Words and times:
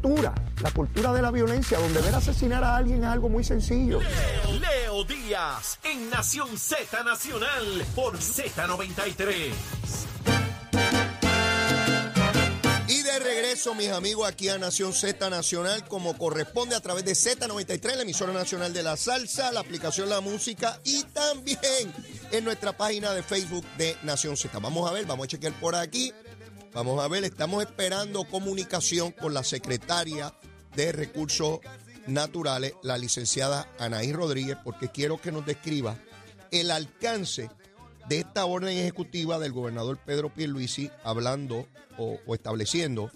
cultura, 0.00 0.34
la 0.62 0.70
cultura 0.70 1.12
de 1.12 1.22
la 1.22 1.30
violencia, 1.30 1.78
donde 1.78 2.00
ver 2.00 2.14
asesinar 2.14 2.64
a 2.64 2.76
alguien 2.76 3.02
es 3.02 3.08
algo 3.08 3.28
muy 3.28 3.44
sencillo. 3.44 4.00
Leo 4.00 5.04
Díaz 5.04 5.78
en 5.84 6.08
Nación 6.08 6.58
Z 6.58 7.02
Nacional 7.04 7.84
por 7.94 8.16
Z93. 8.18 9.52
Y 12.88 13.02
de 13.02 13.18
regreso, 13.18 13.74
mis 13.74 13.90
amigos, 13.90 14.26
aquí 14.26 14.48
a 14.48 14.58
Nación 14.58 14.92
Z 14.94 15.28
Nacional, 15.28 15.86
como 15.86 16.16
corresponde 16.16 16.74
a 16.74 16.80
través 16.80 17.04
de 17.04 17.12
Z93, 17.12 17.96
la 17.96 18.02
emisora 18.02 18.32
nacional 18.32 18.72
de 18.72 18.82
la 18.82 18.96
salsa, 18.96 19.52
la 19.52 19.60
aplicación 19.60 20.08
La 20.08 20.20
Música 20.20 20.80
y 20.84 21.04
también 21.04 21.92
en 22.32 22.44
nuestra 22.44 22.72
página 22.72 23.12
de 23.12 23.22
Facebook 23.22 23.66
de 23.76 23.96
Nación 24.02 24.36
Z. 24.36 24.58
Vamos 24.58 24.90
a 24.90 24.94
ver, 24.94 25.04
vamos 25.04 25.24
a 25.24 25.28
chequear 25.28 25.52
por 25.60 25.74
aquí. 25.74 26.12
Vamos 26.72 27.02
a 27.02 27.08
ver, 27.08 27.24
estamos 27.24 27.64
esperando 27.64 28.22
comunicación 28.24 29.10
con 29.10 29.34
la 29.34 29.42
secretaria 29.42 30.32
de 30.76 30.92
Recursos 30.92 31.58
Naturales, 32.06 32.74
la 32.84 32.96
licenciada 32.96 33.68
Anaí 33.80 34.12
Rodríguez, 34.12 34.56
porque 34.62 34.88
quiero 34.88 35.20
que 35.20 35.32
nos 35.32 35.44
describa 35.44 35.98
el 36.52 36.70
alcance 36.70 37.50
de 38.08 38.20
esta 38.20 38.44
orden 38.44 38.78
ejecutiva 38.78 39.40
del 39.40 39.50
gobernador 39.50 39.98
Pedro 39.98 40.32
Pierluisi 40.32 40.90
hablando 41.02 41.66
o, 41.98 42.18
o 42.24 42.34
estableciendo 42.34 43.10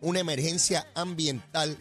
una 0.00 0.20
emergencia 0.20 0.90
ambiental 0.94 1.76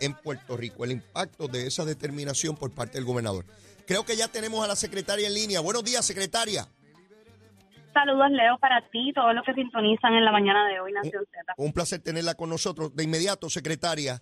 en 0.00 0.14
Puerto 0.14 0.56
Rico, 0.56 0.84
el 0.84 0.90
impacto 0.90 1.46
de 1.46 1.68
esa 1.68 1.84
determinación 1.84 2.56
por 2.56 2.72
parte 2.72 2.98
del 2.98 3.04
gobernador. 3.04 3.46
Creo 3.86 4.04
que 4.04 4.16
ya 4.16 4.26
tenemos 4.26 4.64
a 4.64 4.68
la 4.68 4.76
secretaria 4.76 5.28
en 5.28 5.34
línea. 5.34 5.60
Buenos 5.60 5.84
días, 5.84 6.04
secretaria. 6.04 6.68
Saludos, 7.92 8.30
Leo, 8.30 8.58
para 8.58 8.80
ti 8.90 9.10
y 9.10 9.12
todos 9.12 9.34
los 9.34 9.44
que 9.44 9.54
sintonizan 9.54 10.14
en 10.14 10.24
la 10.24 10.32
mañana 10.32 10.66
de 10.68 10.80
hoy, 10.80 10.92
Nación 10.92 11.24
Z. 11.30 11.54
Un 11.56 11.72
placer 11.72 12.00
tenerla 12.02 12.34
con 12.34 12.48
nosotros. 12.50 12.94
De 12.94 13.04
inmediato, 13.04 13.48
secretaria, 13.48 14.20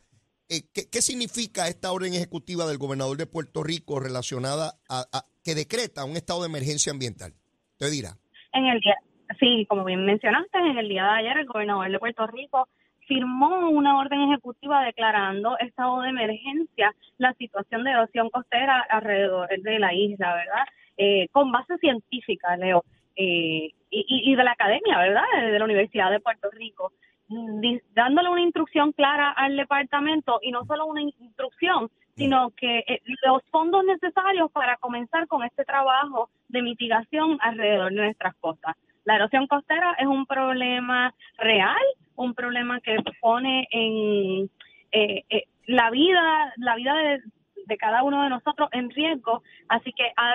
eh, 0.49 0.63
¿qué, 0.73 0.83
qué 0.91 1.03
significa 1.03 1.69
esta 1.69 1.93
orden 1.93 2.15
ejecutiva 2.15 2.67
del 2.67 2.79
gobernador 2.79 3.17
de 3.17 3.27
Puerto 3.27 3.63
Rico 3.63 4.01
relacionada 4.01 4.73
a, 4.89 5.05
a- 5.13 5.25
que 5.45 5.55
decreta 5.55 6.05
un 6.05 6.17
estado 6.17 6.43
de 6.43 6.49
emergencia 6.49 6.93
ambiental? 6.93 7.33
Te 7.79 7.91
dirá. 7.91 8.11
En 8.53 8.67
el 8.67 8.81
día, 8.81 8.95
sí, 9.39 9.67
como 9.69 9.85
bien 9.85 10.05
mencionaste, 10.07 10.59
en 10.59 10.79
el 10.79 10.89
día 10.89 11.05
de 11.05 11.11
ayer 11.11 11.39
el 11.39 11.47
gobernador 11.47 11.91
de 11.91 11.99
Puerto 11.99 12.27
Rico 12.27 12.69
firmó 13.07 13.69
una 13.71 13.99
orden 13.99 14.21
ejecutiva 14.23 14.83
declarando 14.85 15.57
estado 15.59 16.01
de 16.01 16.09
emergencia 16.09 16.95
la 17.19 17.33
situación 17.35 17.85
de 17.85 17.91
erosión 17.91 18.31
costera 18.31 18.85
alrededor 18.89 19.49
de 19.61 19.79
la 19.79 19.95
isla, 19.95 20.35
¿verdad? 20.35 20.65
Eh, 20.97 21.29
con 21.31 21.53
base 21.53 21.77
científica, 21.79 22.57
Leo, 22.57 22.83
eh, 23.17 23.71
y, 23.91 24.33
y- 24.33 24.37
de 24.37 24.45
la 24.45 24.53
academia, 24.53 24.99
¿verdad? 24.99 25.23
De 25.41 25.59
la 25.59 25.65
Universidad 25.65 26.11
de 26.11 26.21
Puerto 26.21 26.51
Rico, 26.51 26.93
mm, 27.29 27.77
dándole 27.95 28.29
una 28.29 28.43
instrucción 28.43 28.93
clara 28.93 29.31
al 29.31 29.57
departamento 29.57 30.39
y 30.43 30.51
no 30.53 30.65
solo 30.67 30.87
una 30.87 31.03
instrucción, 31.03 31.91
sino 32.17 32.51
que 32.51 32.79
eh, 32.87 33.01
los 33.27 33.43
fondos 33.51 33.85
necesarios 33.85 34.51
para 34.51 34.77
comenzar 34.79 35.27
con 35.27 35.45
este 35.45 35.65
trabajo 35.65 36.31
de 36.49 36.63
mitigación 36.63 37.39
alrededor 37.41 37.93
de 37.93 38.01
nuestras 38.03 38.35
costas. 38.37 38.75
La 39.05 39.17
erosión 39.17 39.47
costera 39.47 39.95
es 39.99 40.07
un 40.07 40.27
problema 40.27 41.15
real, 41.39 41.83
un 42.17 42.35
problema 42.35 42.81
que 42.81 42.97
pone 43.21 43.69
en 43.71 44.51
eh, 44.93 45.25
eh, 45.29 45.45
la 45.67 45.91
vida, 45.91 46.53
la 46.57 46.75
vida 46.77 46.95
de, 46.95 47.23
de 47.67 47.77
cada 47.77 48.03
uno 48.03 48.23
de 48.23 48.31
nosotros 48.31 48.69
en 48.73 48.91
riesgo, 48.91 49.43
así 49.69 49.93
que 49.93 50.13
ha, 50.17 50.35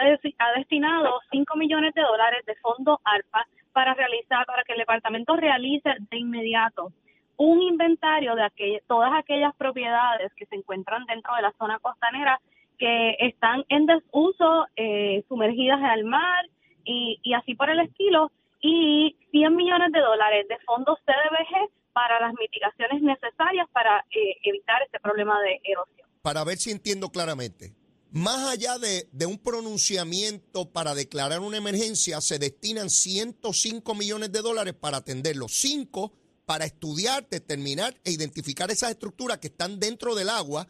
destinado 0.56 1.20
5 1.32 1.58
millones 1.58 1.94
de 1.94 2.02
dólares 2.02 2.46
de 2.46 2.56
fondo 2.56 3.00
ARPA 3.04 3.48
para 3.74 3.94
realizar, 3.94 4.46
para 4.46 4.64
que 4.64 4.74
el 4.74 4.80
departamento 4.80 5.36
realice 5.36 5.96
de 6.10 6.18
inmediato 6.18 6.92
un 7.38 7.62
inventario 7.62 8.36
de 8.36 8.82
todas 8.88 9.12
aquellas 9.14 9.56
propiedades 9.56 10.32
que 10.36 10.46
se 10.46 10.56
encuentran 10.56 11.06
dentro 11.06 11.34
de 11.36 11.42
la 11.42 11.52
zona 11.54 11.80
costanera 11.80 12.40
que 12.78 13.16
están 13.20 13.64
en 13.70 13.86
desuso, 13.86 14.68
eh, 14.76 15.24
sumergidas 15.28 15.82
al 15.82 16.04
mar 16.04 16.46
y, 16.84 17.20
y 17.24 17.34
así 17.34 17.56
por 17.56 17.70
el 17.70 17.80
estilo, 17.80 18.32
y 18.62 19.16
100 19.32 19.56
millones 19.56 19.92
de 19.92 20.00
dólares 20.00 20.48
de 20.48 20.58
fondos 20.60 21.00
CDBG 21.06 21.70
para 21.94 22.20
las 22.20 22.34
mitigaciones 22.34 23.02
necesarias 23.02 23.68
para 23.72 24.06
eh, 24.12 24.38
evitar 24.44 24.82
este 24.84 25.00
problema 25.00 25.40
de 25.42 25.60
erosión. 25.64 26.08
Para 26.22 26.44
ver 26.44 26.58
si 26.58 26.72
entiendo 26.72 27.10
claramente. 27.10 27.74
Más 28.12 28.52
allá 28.52 28.78
de, 28.78 29.08
de 29.12 29.26
un 29.26 29.38
pronunciamiento 29.38 30.72
para 30.72 30.94
declarar 30.94 31.40
una 31.40 31.58
emergencia, 31.58 32.20
se 32.20 32.40
destinan 32.40 32.90
105 32.90 33.96
millones 33.96 34.32
de 34.32 34.42
dólares 34.42 34.74
para 34.74 34.98
atenderlo. 34.98 35.48
Cinco 35.48 36.12
para 36.46 36.66
estudiar, 36.66 37.28
determinar 37.30 37.94
e 38.04 38.12
identificar 38.12 38.70
esas 38.70 38.92
estructuras 38.92 39.38
que 39.38 39.48
están 39.48 39.80
dentro 39.80 40.16
del 40.16 40.30
agua 40.30 40.68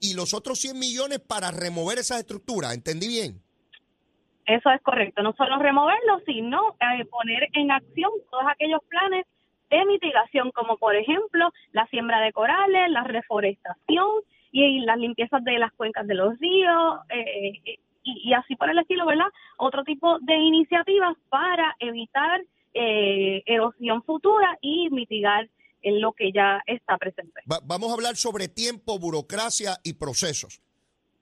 y 0.00 0.14
los 0.14 0.32
otros 0.32 0.58
100 0.60 0.78
millones 0.78 1.18
para 1.20 1.50
remover 1.50 1.98
esas 1.98 2.20
estructuras. 2.20 2.74
¿Entendí 2.74 3.08
bien? 3.08 3.42
Eso 4.46 4.70
es 4.70 4.80
correcto, 4.80 5.22
no 5.22 5.34
solo 5.34 5.58
removerlo, 5.58 6.20
sino 6.24 6.74
eh, 6.80 7.04
poner 7.04 7.48
en 7.52 7.70
acción 7.70 8.10
todos 8.30 8.44
aquellos 8.50 8.80
planes 8.88 9.26
de 9.70 9.84
mitigación, 9.86 10.50
como 10.52 10.76
por 10.76 10.96
ejemplo 10.96 11.50
la 11.72 11.86
siembra 11.86 12.20
de 12.20 12.32
corales, 12.32 12.90
la 12.90 13.04
reforestación 13.04 14.08
y, 14.50 14.80
las 14.80 14.98
limpiezas 14.98 15.44
de 15.44 15.58
las 15.58 15.72
cuencas 15.72 16.06
de 16.06 16.14
los 16.14 16.38
ríos, 16.38 17.00
eh, 17.10 17.52
y, 18.02 18.30
y 18.30 18.32
así 18.32 18.56
por 18.56 18.70
el 18.70 18.78
estilo, 18.78 19.04
¿verdad? 19.06 19.26
Otro 19.58 19.84
tipo 19.84 20.18
de 20.20 20.36
iniciativas 20.36 21.16
para 21.28 21.76
evitar 21.80 22.40
eh, 22.74 23.42
erosión 23.46 24.02
futura 24.02 24.56
y 24.60 24.88
mitigar 24.90 25.48
en 25.82 26.00
lo 26.00 26.12
que 26.12 26.32
ya 26.32 26.60
está 26.66 26.96
presente. 26.96 27.40
Va- 27.50 27.60
vamos 27.64 27.90
a 27.90 27.94
hablar 27.94 28.16
sobre 28.16 28.48
tiempo, 28.48 28.98
burocracia 28.98 29.78
y 29.84 29.92
procesos. 29.94 30.62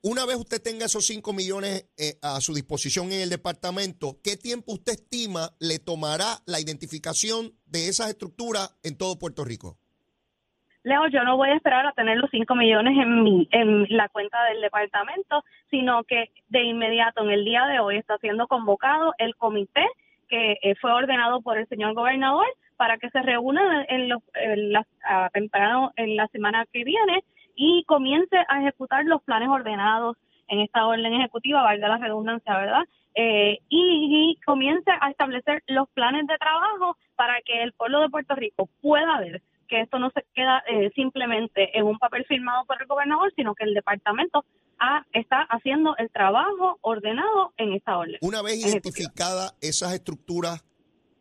Una 0.06 0.24
vez 0.24 0.36
usted 0.36 0.62
tenga 0.62 0.86
esos 0.86 1.04
5 1.06 1.32
millones 1.32 1.90
eh, 1.98 2.14
a 2.22 2.40
su 2.40 2.54
disposición 2.54 3.10
en 3.10 3.22
el 3.22 3.28
departamento, 3.28 4.22
¿qué 4.22 4.36
tiempo 4.36 4.74
usted 4.74 4.92
estima 4.92 5.50
le 5.58 5.80
tomará 5.80 6.38
la 6.46 6.60
identificación 6.60 7.50
de 7.66 7.88
esas 7.88 8.10
estructuras 8.10 8.78
en 8.84 8.96
todo 8.96 9.18
Puerto 9.18 9.42
Rico? 9.44 9.78
Leo, 10.84 11.08
yo 11.08 11.24
no 11.24 11.36
voy 11.36 11.48
a 11.50 11.56
esperar 11.56 11.84
a 11.88 11.92
tener 11.92 12.18
los 12.18 12.30
5 12.30 12.54
millones 12.54 12.96
en, 12.96 13.24
mi, 13.24 13.48
en 13.50 13.86
la 13.96 14.08
cuenta 14.08 14.44
del 14.44 14.60
departamento, 14.60 15.42
sino 15.72 16.04
que 16.04 16.30
de 16.50 16.62
inmediato 16.62 17.24
en 17.24 17.30
el 17.30 17.44
día 17.44 17.66
de 17.66 17.80
hoy 17.80 17.96
está 17.96 18.16
siendo 18.18 18.46
convocado 18.46 19.12
el 19.18 19.34
comité 19.34 19.84
que 20.28 20.52
eh, 20.62 20.76
fue 20.80 20.92
ordenado 20.92 21.40
por 21.40 21.58
el 21.58 21.66
señor 21.66 21.94
gobernador 21.94 22.46
para 22.76 22.98
que 22.98 23.10
se 23.10 23.20
reúnan 23.22 23.86
en 23.88 24.08
los, 24.08 24.22
en 24.34 24.72
la- 24.72 24.86
temprano 25.32 25.92
en 25.96 26.14
la 26.14 26.28
semana 26.28 26.64
que 26.72 26.84
viene 26.84 27.24
y 27.56 27.84
comience 27.84 28.36
a 28.48 28.60
ejecutar 28.60 29.04
los 29.04 29.22
planes 29.22 29.48
ordenados 29.48 30.16
en 30.48 30.60
esta 30.60 30.86
orden 30.86 31.12
ejecutiva, 31.14 31.62
valga 31.62 31.88
la 31.88 31.98
redundancia, 31.98 32.56
¿verdad? 32.56 32.82
Eh, 33.14 33.58
y, 33.68 34.36
y 34.38 34.40
comience 34.44 34.90
a 35.00 35.10
establecer 35.10 35.64
los 35.66 35.88
planes 35.88 36.26
de 36.26 36.36
trabajo 36.36 36.96
para 37.16 37.40
que 37.42 37.62
el 37.62 37.72
pueblo 37.72 38.00
de 38.00 38.10
Puerto 38.10 38.34
Rico 38.34 38.68
pueda 38.82 39.18
ver 39.18 39.42
que 39.68 39.80
esto 39.80 39.98
no 39.98 40.10
se 40.10 40.24
queda 40.34 40.62
eh, 40.68 40.90
simplemente 40.94 41.76
en 41.76 41.86
un 41.86 41.98
papel 41.98 42.24
firmado 42.26 42.64
por 42.66 42.80
el 42.80 42.86
gobernador, 42.86 43.32
sino 43.34 43.54
que 43.54 43.64
el 43.64 43.74
departamento 43.74 44.44
está 45.12 45.42
haciendo 45.42 45.96
el 45.96 46.10
trabajo 46.10 46.78
ordenado 46.82 47.52
en 47.56 47.72
esta 47.72 47.96
orden. 47.96 48.18
Una 48.20 48.42
vez 48.42 48.64
identificadas 48.64 49.56
esas 49.60 49.94
estructuras, 49.94 50.64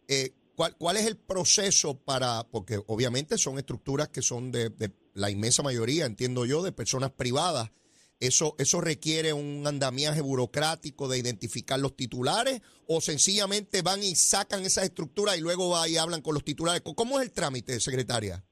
eh, 0.09 0.31
¿cuál, 0.55 0.75
cuál 0.77 0.97
es 0.97 1.07
el 1.07 1.17
proceso 1.17 1.97
para, 1.97 2.43
porque 2.51 2.79
obviamente 2.87 3.37
son 3.37 3.57
estructuras 3.57 4.09
que 4.09 4.21
son 4.21 4.51
de, 4.51 4.69
de 4.69 4.91
la 5.15 5.31
inmensa 5.31 5.63
mayoría, 5.63 6.05
entiendo 6.05 6.45
yo, 6.45 6.61
de 6.61 6.71
personas 6.71 7.09
privadas? 7.11 7.71
Eso, 8.19 8.55
¿Eso 8.59 8.79
requiere 8.79 9.33
un 9.33 9.65
andamiaje 9.67 10.21
burocrático 10.21 11.07
de 11.09 11.17
identificar 11.17 11.79
los 11.79 11.95
titulares 11.97 12.61
o 12.87 13.01
sencillamente 13.01 13.81
van 13.81 14.03
y 14.03 14.15
sacan 14.15 14.61
esas 14.61 14.85
estructuras 14.85 15.37
y 15.37 15.41
luego 15.41 15.69
va 15.71 15.87
y 15.89 15.97
hablan 15.97 16.21
con 16.21 16.33
los 16.33 16.43
titulares? 16.45 16.81
¿Cómo 16.95 17.19
es 17.19 17.25
el 17.25 17.33
trámite, 17.33 17.79
secretaria? 17.79 18.43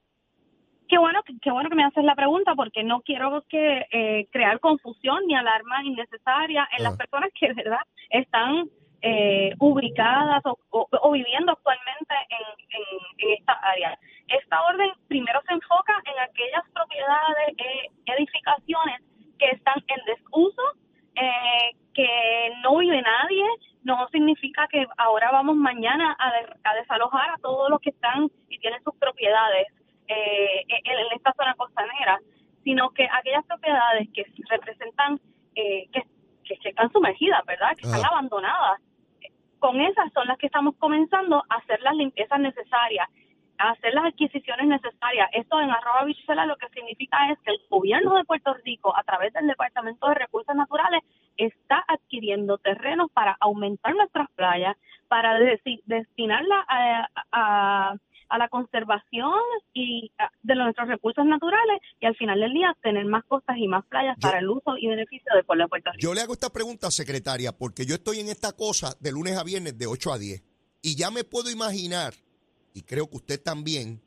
Qué 0.90 0.98
bueno, 0.98 1.22
qué 1.42 1.50
bueno 1.52 1.70
que 1.70 1.76
me 1.76 1.86
haces 1.86 2.04
la 2.04 2.14
pregunta 2.14 2.54
porque 2.56 2.84
no 2.84 3.02
quiero 3.02 3.44
que 3.50 3.84
eh, 3.92 4.28
crear 4.32 4.60
confusión 4.60 5.20
ni 5.28 5.36
alarma 5.36 5.84
innecesaria 5.86 6.68
en 6.78 6.84
las 6.84 6.94
Ah. 6.94 6.98
personas 6.98 7.30
que 7.40 7.48
de 7.48 7.54
verdad 7.56 7.80
están 8.10 8.70
eh, 9.06 9.54
ubicadas 9.60 10.42
o, 10.46 10.58
o- 10.72 10.88
o 10.92 11.12
viviendo 11.12 11.52
actualmente 11.52 12.16
en, 12.30 12.46
en- 12.80 13.28
en 13.30 13.34
esta 13.38 13.54
área. 13.54 14.00
Esta 14.30 14.64
orden 14.64 14.90
primero 15.10 15.42
se 15.46 15.54
enfoca 15.54 15.94
en 16.06 16.18
aquellas 16.20 16.64
propiedades, 16.74 17.50
eh, 17.58 17.88
edificaciones 18.06 19.02
que 19.38 19.48
están 19.52 19.76
en 19.88 20.00
desuso, 20.06 20.62
eh, 21.16 21.76
que 21.94 22.54
no 22.64 22.78
vive 22.78 23.02
nadie, 23.02 23.44
no 23.84 24.08
significa 24.08 24.68
que 24.70 24.88
ahora 24.98 25.32
vamos 25.32 25.58
mañana 25.58 26.16
a, 26.18 26.32
de- 26.32 26.56
a 26.64 26.74
desalojar 26.76 27.30
a 27.32 27.38
todos 27.40 27.70
los 27.70 27.82
que 27.82 27.90
están 27.90 28.30
y 28.50 28.58
tienen 28.60 28.82
sus 28.84 28.96
propiedades 28.96 29.68
eh, 30.08 30.64
en, 30.70 30.98
en 30.98 31.08
esta 31.14 31.34
zona 31.34 31.54
costanera, 31.56 32.20
sino 32.64 32.90
que 32.92 33.06
aquellas 33.12 33.46
propiedades 33.46 34.08
que 34.14 34.24
representan, 34.50 35.20
eh, 35.56 35.88
que, 35.92 36.04
están 36.70 36.90
sumergidas, 36.94 37.44
¿verdad? 37.46 37.76
Que 37.76 37.86
están 37.88 38.06
abandonadas. 38.06 38.80
Con 39.64 39.80
esas 39.80 40.12
son 40.12 40.28
las 40.28 40.38
que 40.38 40.48
estamos 40.48 40.76
comenzando 40.76 41.42
a 41.48 41.56
hacer 41.56 41.82
las 41.84 41.96
limpiezas 41.96 42.38
necesarias. 42.38 43.08
hacer 43.58 43.94
las 43.94 44.08
adquisiciones 44.08 44.68
necesarias. 44.68 45.30
Esto 45.32 45.62
en 45.62 45.70
arroba 45.70 46.04
bichuela 46.04 46.46
lo 46.46 46.58
que 46.58 46.68
significa 46.68 47.32
es 47.32 47.40
que 47.40 47.52
el 47.52 47.62
gobierno 47.70 48.16
de 48.16 48.26
Puerto 48.26 48.54
Rico, 48.66 48.94
a 48.94 49.04
través 49.04 49.32
del 49.32 49.48
Departamento 49.48 50.10
de 50.10 50.16
Recursos 50.16 50.54
Naturales, 50.54 51.02
está 51.38 51.82
adquiriendo 51.88 52.58
terrenos 52.58 53.10
para 53.14 53.38
aumentar 53.40 53.96
nuestras 53.96 54.30
playas, 54.32 54.76
para 55.08 55.40
destinarla 55.86 56.66
a, 57.32 57.96
la 58.38 58.50
conservación 58.50 59.40
y 59.74 60.12
de 60.42 60.56
nuestros 60.56 60.88
recursos 60.88 61.26
naturales 61.26 61.82
y 62.00 62.06
al 62.06 62.16
final 62.16 62.40
del 62.40 62.54
día 62.54 62.76
tener 62.82 63.06
más 63.06 63.24
costas 63.26 63.58
y 63.58 63.68
más 63.68 63.86
playas 63.86 64.18
para 64.20 64.40
el 64.40 64.50
uso 64.50 64.78
y 64.78 64.88
beneficio 64.88 65.32
del 65.36 65.46
pueblo 65.46 65.66
de 65.66 65.70
Puerto 65.70 65.92
Rico. 65.92 66.02
Yo 66.02 66.14
le 66.14 66.22
hago 66.22 66.34
esta 66.34 66.52
pregunta, 66.52 66.92
secretaria, 66.92 67.52
porque 67.52 67.86
yo 67.86 67.96
estoy 67.96 68.20
en 68.20 68.30
esta 68.30 68.54
cosa 68.54 68.96
de 69.00 69.12
lunes 69.12 69.38
a 69.38 69.44
viernes 69.44 69.78
de 69.78 69.88
8 69.88 70.14
a 70.14 70.18
10 70.18 70.44
y 70.82 70.96
ya 70.96 71.12
me 71.12 71.24
puedo 71.24 71.50
imaginar 71.50 72.14
y 72.74 72.82
creo 72.82 73.10
que 73.10 73.18
usted 73.18 73.42
también, 73.42 74.02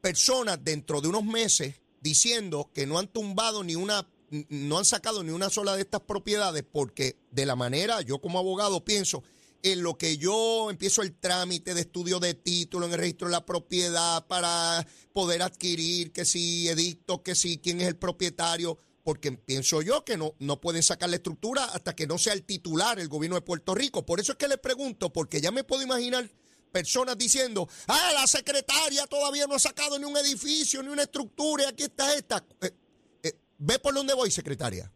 personas 0.00 0.62
dentro 0.62 1.00
de 1.00 1.08
unos 1.08 1.24
meses 1.24 1.80
diciendo 2.00 2.70
que 2.74 2.86
no 2.86 2.98
han 2.98 3.08
tumbado 3.08 3.64
ni 3.64 3.76
una, 3.76 4.06
no 4.48 4.78
han 4.78 4.84
sacado 4.84 5.22
ni 5.22 5.30
una 5.30 5.50
sola 5.50 5.74
de 5.74 5.82
estas 5.82 6.00
propiedades 6.00 6.64
porque 6.64 7.16
de 7.30 7.46
la 7.46 7.56
manera, 7.56 8.00
yo 8.02 8.20
como 8.20 8.38
abogado 8.38 8.84
pienso, 8.84 9.22
en 9.62 9.82
lo 9.82 9.96
que 9.96 10.18
yo 10.18 10.70
empiezo 10.70 11.02
el 11.02 11.14
trámite 11.18 11.74
de 11.74 11.82
estudio 11.82 12.18
de 12.18 12.34
título 12.34 12.86
en 12.86 12.92
el 12.92 12.98
registro 12.98 13.28
de 13.28 13.32
la 13.32 13.46
propiedad 13.46 14.26
para 14.26 14.86
poder 15.12 15.42
adquirir, 15.42 16.12
que 16.12 16.24
si 16.24 16.68
edicto, 16.68 17.22
que 17.22 17.34
si 17.34 17.58
quién 17.58 17.80
es 17.80 17.86
el 17.86 17.96
propietario, 17.96 18.78
porque 19.04 19.32
pienso 19.32 19.82
yo 19.82 20.04
que 20.04 20.16
no, 20.16 20.34
no 20.38 20.60
pueden 20.60 20.82
sacar 20.82 21.10
la 21.10 21.16
estructura 21.16 21.64
hasta 21.64 21.94
que 21.94 22.06
no 22.06 22.18
sea 22.18 22.32
el 22.32 22.44
titular 22.44 22.98
el 22.98 23.08
gobierno 23.08 23.36
de 23.36 23.42
Puerto 23.42 23.74
Rico. 23.74 24.04
Por 24.04 24.20
eso 24.20 24.32
es 24.32 24.38
que 24.38 24.48
le 24.48 24.58
pregunto, 24.58 25.12
porque 25.12 25.40
ya 25.40 25.50
me 25.50 25.64
puedo 25.64 25.82
imaginar 25.82 26.28
personas 26.72 27.16
diciendo, 27.16 27.68
ah, 27.86 28.10
la 28.14 28.26
secretaria 28.26 29.06
todavía 29.06 29.46
no 29.46 29.54
ha 29.54 29.60
sacado 29.60 29.98
ni 29.98 30.04
un 30.06 30.16
edificio, 30.16 30.82
ni 30.82 30.88
una 30.88 31.02
estructura, 31.02 31.64
y 31.64 31.66
aquí 31.66 31.82
está 31.84 32.14
esta. 32.16 32.44
Eh, 32.62 32.70
eh, 33.22 33.32
¿Ve 33.58 33.78
por 33.78 33.94
dónde 33.94 34.14
voy, 34.14 34.30
secretaria? 34.30 34.90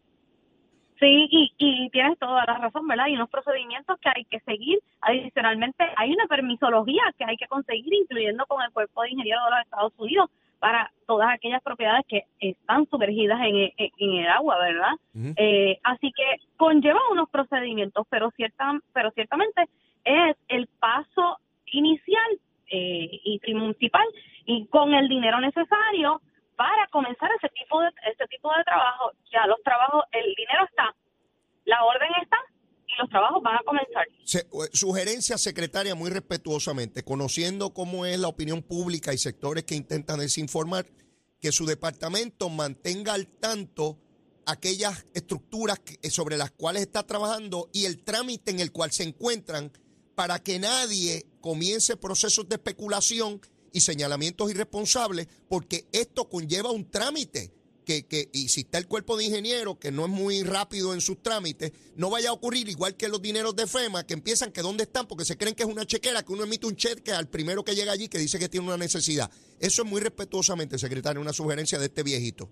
Sí, 0.99 1.27
y, 1.29 1.53
y 1.57 1.89
tienes 1.91 2.17
toda 2.17 2.43
la 2.45 2.57
razón, 2.57 2.87
¿verdad? 2.87 3.05
Hay 3.05 3.15
unos 3.15 3.29
procedimientos 3.29 3.99
que 3.99 4.09
hay 4.09 4.25
que 4.25 4.39
seguir. 4.39 4.79
Adicionalmente, 5.01 5.85
hay 5.95 6.11
una 6.11 6.25
permisología 6.25 7.03
que 7.17 7.25
hay 7.25 7.37
que 7.37 7.47
conseguir, 7.47 7.93
incluyendo 7.93 8.45
con 8.47 8.63
el 8.63 8.71
Cuerpo 8.71 9.03
de 9.03 9.11
Ingenieros 9.11 9.45
de 9.45 9.51
los 9.51 9.61
Estados 9.61 9.93
Unidos, 9.97 10.29
para 10.59 10.91
todas 11.05 11.29
aquellas 11.29 11.61
propiedades 11.61 12.05
que 12.07 12.23
están 12.39 12.87
sumergidas 12.89 13.39
en, 13.41 13.71
en, 13.77 14.15
el 14.15 14.27
agua, 14.27 14.57
¿verdad? 14.57 14.93
eh, 15.35 15.79
así 15.83 16.11
que 16.11 16.23
conlleva 16.57 16.99
unos 17.11 17.29
procedimientos, 17.29 18.07
pero, 18.09 18.31
cierta, 18.31 18.79
pero 18.93 19.11
ciertamente 19.11 19.65
es 20.03 20.35
el 20.47 20.67
paso 20.79 21.37
inicial 21.67 22.39
eh, 22.71 23.09
y 23.23 23.39
principal 23.39 24.05
y 24.45 24.65
con 24.67 24.93
el 24.93 25.07
dinero 25.07 25.39
necesario 25.39 26.21
para 26.57 26.87
comenzar 26.91 27.29
ese 27.37 27.49
tipo 27.49 27.79
de 27.79 27.87
ese 28.11 28.25
tipo 28.27 28.49
de 28.49 28.63
trabajo. 28.65 29.11
Ya 29.31 29.45
los 29.47 29.61
trabajos, 29.63 30.03
el 30.11 30.33
dinero 30.35 30.65
está, 30.67 30.93
la 31.65 31.85
orden 31.85 32.09
está 32.21 32.37
y 32.87 32.99
los 32.99 33.09
trabajos 33.09 33.41
van 33.43 33.57
a 33.57 33.63
comenzar. 33.63 34.05
sugerencia, 34.73 35.37
secretaria, 35.37 35.93
muy 35.95 36.09
respetuosamente, 36.09 37.03
conociendo 37.03 37.73
cómo 37.73 38.05
es 38.05 38.19
la 38.19 38.27
opinión 38.27 38.63
pública 38.63 39.13
y 39.13 39.17
sectores 39.17 39.63
que 39.63 39.75
intentan 39.75 40.19
desinformar, 40.19 40.85
que 41.39 41.51
su 41.51 41.65
departamento 41.65 42.49
mantenga 42.49 43.13
al 43.13 43.27
tanto 43.27 43.99
aquellas 44.47 45.05
estructuras 45.13 45.79
sobre 46.09 46.37
las 46.37 46.51
cuales 46.51 46.83
está 46.83 47.05
trabajando 47.05 47.69
y 47.73 47.85
el 47.85 48.03
trámite 48.03 48.49
en 48.49 48.61
el 48.61 48.71
cual 48.71 48.91
se 48.91 49.03
encuentran 49.03 49.71
para 50.15 50.39
que 50.39 50.57
nadie 50.57 51.25
comience 51.41 51.97
procesos 51.97 52.49
de 52.49 52.55
especulación 52.55 53.41
y 53.73 53.81
señalamientos 53.81 54.51
irresponsables, 54.51 55.27
porque 55.47 55.85
esto 55.91 56.29
conlleva 56.29 56.71
un 56.71 56.89
trámite. 56.89 57.53
Que, 57.85 58.05
que, 58.05 58.29
y 58.33 58.49
si 58.49 58.61
está 58.61 58.79
el 58.79 58.87
cuerpo 58.87 59.15
de 59.15 59.23
ingenieros, 59.23 59.77
que 59.77 59.91
no 59.91 60.03
es 60.03 60.11
muy 60.11 60.43
rápido 60.43 60.93
en 60.93 60.99
sus 60.99 61.23
trámites, 61.23 61.71
no 61.95 62.09
vaya 62.09 62.31
a 62.31 62.33
ocurrir 62.33 62.67
igual 62.67 62.97
que 62.97 63.07
los 63.07 63.21
dineros 63.21 63.55
de 63.55 63.65
FEMA, 63.65 64.05
que 64.05 64.13
empiezan 64.13 64.51
que 64.51 64.61
dónde 64.61 64.83
están, 64.83 65.07
porque 65.07 65.23
se 65.23 65.37
creen 65.37 65.55
que 65.55 65.63
es 65.63 65.69
una 65.69 65.85
chequera, 65.85 66.21
que 66.21 66.33
uno 66.33 66.43
emite 66.43 66.67
un 66.67 66.75
cheque 66.75 67.13
al 67.13 67.29
primero 67.29 67.63
que 67.63 67.75
llega 67.75 67.93
allí 67.93 68.09
que 68.09 68.17
dice 68.17 68.39
que 68.39 68.49
tiene 68.49 68.67
una 68.67 68.75
necesidad. 68.75 69.31
Eso 69.57 69.83
es 69.83 69.87
muy 69.87 70.01
respetuosamente, 70.01 70.77
secretario, 70.77 71.21
una 71.21 71.31
sugerencia 71.31 71.79
de 71.79 71.85
este 71.85 72.03
viejito. 72.03 72.49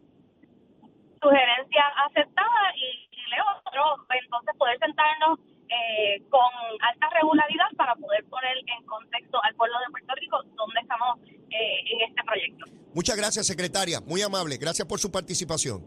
Sugerencia 1.21 1.83
aceptada 2.07 2.71
y, 2.77 3.09
y 3.11 3.29
leo 3.29 3.43
otro, 3.65 4.05
entonces 4.15 4.55
poder 4.57 4.79
sentarnos 4.79 5.37
eh, 5.67 6.21
con 6.29 6.47
alta 6.79 7.09
regularidad 7.09 7.65
para 7.75 7.95
poder 7.95 8.23
poner 8.25 8.55
en 8.57 8.85
contexto 8.85 9.43
al 9.43 9.55
pueblo 9.55 9.75
de 9.79 9.91
Puerto 9.91 10.13
Rico 10.15 10.43
donde 10.55 10.79
estamos 10.79 11.19
eh, 11.49 11.79
en 11.91 12.09
este 12.09 12.23
proyecto. 12.23 12.65
Muchas 12.95 13.17
gracias, 13.17 13.45
secretaria. 13.45 13.99
Muy 13.99 14.21
amable. 14.21 14.55
Gracias 14.55 14.87
por 14.87 15.01
su 15.01 15.11
participación. 15.11 15.85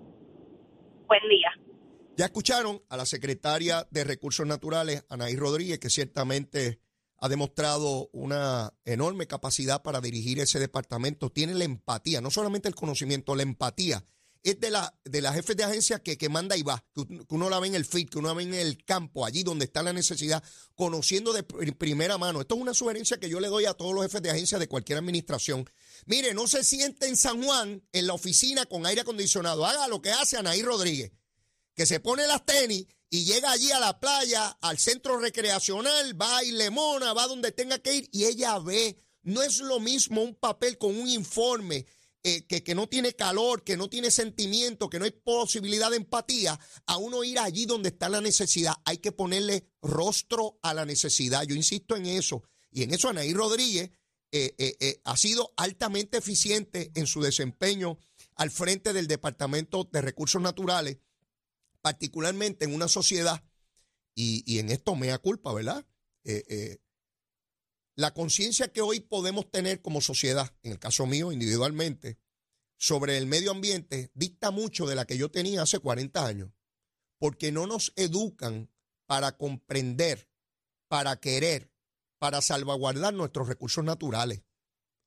Buen 1.06 1.22
día. 1.31 1.49
Ya 2.19 2.26
escucharon 2.26 2.82
a 2.90 2.99
la 2.99 3.06
secretaria 3.06 3.88
de 3.90 4.05
Recursos 4.05 4.46
Naturales, 4.46 5.06
Anaí 5.08 5.34
Rodríguez, 5.34 5.78
que 5.78 5.88
ciertamente 5.88 6.82
ha 7.16 7.31
demostrado 7.31 8.10
una 8.12 8.75
enorme 8.84 9.26
capacidad 9.26 9.82
para 9.82 10.02
dirigir 10.02 10.38
ese 10.38 10.60
departamento. 10.60 11.31
Tiene 11.31 11.55
la 11.55 11.64
empatía, 11.64 12.20
no 12.20 12.31
solamente 12.31 12.69
el 12.69 12.75
conocimiento, 12.75 13.34
la 13.34 13.43
empatía 13.43 14.04
es 14.43 14.61
de 14.61 14.70
la, 14.70 14.94
de 15.05 15.20
la 15.20 15.32
jefes 15.32 15.56
de 15.56 15.64
agencia 15.64 16.02
que, 16.02 16.17
que 16.17 16.29
manda 16.29 16.56
y 16.56 16.62
va, 16.62 16.85
que, 16.94 17.05
uno 17.31 17.50
la 17.50 17.61
ve 17.61 17.69
en 17.69 17.75
el 17.75 17.85
feed, 17.85 18.08
que 18.08 18.19
uno 18.19 18.29
la 18.29 18.35
ve 18.35 18.44
en 18.44 18.55
el 18.55 18.85
campo, 18.85 19.26
allí 19.26 19.43
donde 19.43 19.64
está 19.64 19.82
la 19.82 19.93
necesidad, 19.93 20.43
conociendo 20.75 21.32
de 21.32 21.43
primera 21.43 22.19
mano. 22.19 22.40
Esto 22.40 22.55
es 22.55 22.61
una 22.61 22.75
sugerencia 22.75 23.19
que 23.19 23.29
yo 23.29 23.40
le 23.40 23.49
doy 23.49 23.64
a 23.67 23.75
todos 23.75 23.94
los 23.94 24.05
jefes 24.05 24.23
de 24.23 24.31
agencia 24.31 24.58
de 24.58 24.69
cualquier 24.69 24.99
administración. 24.99 25.69
Mire, 26.06 26.35
no 26.35 26.46
se 26.46 26.64
siente 26.64 27.06
en 27.08 27.17
San 27.17 27.43
Juan, 27.43 27.82
en 27.93 28.06
la 28.06 28.14
oficina 28.14 28.67
con 28.67 28.87
aire 28.87 29.02
acondicionado. 29.02 29.67
Haga 29.67 29.88
lo 29.88 30.00
que 30.00 30.11
hace 30.11 30.37
Anaí 30.37 30.62
Rodríguez, 30.62 31.12
que 31.75 31.87
se 31.87 32.00
pone 32.00 32.26
las 32.26 32.44
tenis 32.44 32.87
y 33.11 33.25
llega 33.25 33.50
allí 33.50 33.70
a 33.73 33.81
la 33.81 33.99
playa, 33.99 34.49
al 34.61 34.79
centro 34.79 35.19
recreacional, 35.19 36.20
va 36.20 36.44
y 36.44 36.52
lemona, 36.52 37.12
va 37.12 37.26
donde 37.26 37.52
tenga 37.52 37.79
que 37.79 37.94
ir 37.94 38.08
y 38.12 38.25
ella 38.25 38.58
ve. 38.58 39.02
No 39.23 39.43
es 39.43 39.58
lo 39.58 39.81
mismo 39.81 40.23
un 40.23 40.35
papel 40.35 40.79
con 40.79 40.96
un 40.96 41.08
informe 41.08 41.87
eh, 42.24 42.46
que, 42.46 42.74
no 42.74 42.88
tiene 42.88 43.12
calor, 43.12 43.62
que 43.62 43.76
no 43.76 43.88
tiene 43.88 44.10
sentimiento, 44.10 44.90
que 44.90 44.98
no 44.98 45.04
hay 45.04 45.12
posibilidad 45.12 45.90
de 45.90 45.98
empatía, 45.98 46.58
a 46.86 46.96
uno 46.96 47.22
ir 47.22 47.38
allí 47.38 47.64
donde 47.64 47.90
está 47.90 48.08
la 48.08 48.20
necesidad. 48.20 48.74
Hay 48.84 48.98
que 48.98 49.12
ponerle 49.12 49.68
rostro 49.82 50.58
a 50.62 50.74
la 50.74 50.84
necesidad. 50.84 51.44
Yo 51.44 51.54
insisto 51.54 51.96
en 51.96 52.06
eso. 52.06 52.42
Y 52.70 52.82
en 52.82 52.92
eso 52.92 53.08
Anaí 53.08 53.32
Rodríguez 53.32 53.92
eh, 54.32 54.54
eh, 54.58 55.00
ha 55.04 55.16
sido 55.16 55.52
altamente 55.56 56.18
eficiente 56.18 56.90
en 56.94 57.06
su 57.06 57.22
desempeño 57.22 57.98
al 58.34 58.50
frente 58.50 58.92
del 58.92 59.06
Departamento 59.06 59.88
de 59.90 60.00
Recursos 60.00 60.42
Naturales, 60.42 60.98
particularmente 61.80 62.64
en 62.64 62.75
una 62.75 62.88
sociedad, 62.88 63.44
y, 64.14 64.42
y 64.44 64.58
en 64.58 64.70
esto 64.70 64.96
me 64.96 65.16
culpa, 65.18 65.54
¿verdad? 65.54 65.87
La 67.99 68.14
conciencia 68.14 68.73
que 68.73 68.81
hoy 68.81 69.00
podemos 69.00 69.50
tener 69.50 69.83
como 69.83 70.00
sociedad, 70.00 70.55
en 70.62 70.71
el 70.71 70.78
caso 70.78 71.05
mío 71.05 71.33
individualmente, 71.33 72.17
sobre 72.76 73.19
el 73.19 73.26
medio 73.26 73.50
ambiente, 73.50 74.12
dicta 74.14 74.52
mucho 74.52 74.87
de 74.87 74.95
la 74.95 75.05
que 75.05 75.19
yo 75.19 75.33
tenía 75.33 75.62
hace 75.62 75.81
40 75.81 76.25
años, 76.25 76.52
porque 77.19 77.50
no 77.50 77.67
nos 77.67 77.93
educan 77.97 78.71
para 79.07 79.37
comprender, 79.37 80.31
para 80.87 81.19
querer, 81.19 81.73
para 82.21 82.40
salvaguardar 82.40 83.14
nuestros 83.14 83.49
recursos 83.49 83.83
naturales. 83.83 84.45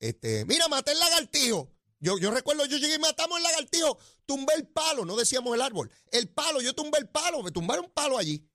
Este, 0.01 0.43
mira, 0.43 0.67
maté 0.67 0.91
el 0.91 0.99
lagartijo. 0.99 1.71
Yo, 2.01 2.17
yo 2.17 2.29
recuerdo, 2.29 2.65
yo 2.65 2.75
llegué 2.75 2.95
y 2.95 2.99
matamos 2.99 3.37
el 3.37 3.43
lagartijo, 3.43 3.99
tumbé 4.25 4.53
el 4.55 4.67
palo, 4.67 5.05
no 5.05 5.15
decíamos 5.15 5.55
el 5.55 5.61
árbol, 5.61 5.89
el 6.11 6.27
palo, 6.27 6.59
yo 6.59 6.73
tumbé 6.73 6.97
el 6.97 7.07
palo, 7.07 7.41
me 7.41 7.51
tumbaron 7.51 7.85
un 7.85 7.91
palo 7.91 8.17
allí. 8.17 8.45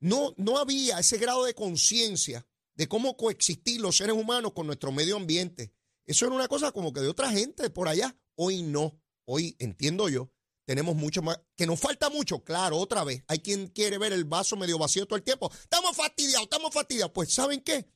No, 0.00 0.34
no 0.36 0.58
había 0.58 0.98
ese 0.98 1.16
grado 1.16 1.46
de 1.46 1.54
conciencia 1.54 2.46
de 2.76 2.88
cómo 2.88 3.16
coexistir 3.16 3.80
los 3.80 3.96
seres 3.96 4.14
humanos 4.14 4.52
con 4.52 4.66
nuestro 4.66 4.92
medio 4.92 5.16
ambiente. 5.16 5.72
Eso 6.04 6.26
era 6.26 6.34
una 6.34 6.48
cosa 6.48 6.72
como 6.72 6.92
que 6.92 7.00
de 7.00 7.08
otra 7.08 7.30
gente 7.30 7.68
por 7.70 7.88
allá. 7.88 8.16
Hoy 8.36 8.62
no. 8.62 9.00
Hoy 9.24 9.56
entiendo 9.58 10.08
yo. 10.08 10.30
Tenemos 10.66 10.96
mucho 10.96 11.22
más. 11.22 11.40
Que 11.56 11.66
nos 11.66 11.80
falta 11.80 12.10
mucho, 12.10 12.44
claro, 12.44 12.78
otra 12.78 13.04
vez. 13.04 13.24
Hay 13.28 13.38
quien 13.38 13.68
quiere 13.68 13.98
ver 13.98 14.12
el 14.12 14.24
vaso 14.24 14.56
medio 14.56 14.78
vacío 14.78 15.06
todo 15.06 15.16
el 15.16 15.22
tiempo. 15.22 15.50
Estamos 15.52 15.96
fastidiados, 15.96 16.44
estamos 16.44 16.72
fastidiados. 16.72 17.12
Pues, 17.12 17.32
¿saben 17.32 17.60
qué? 17.60 17.88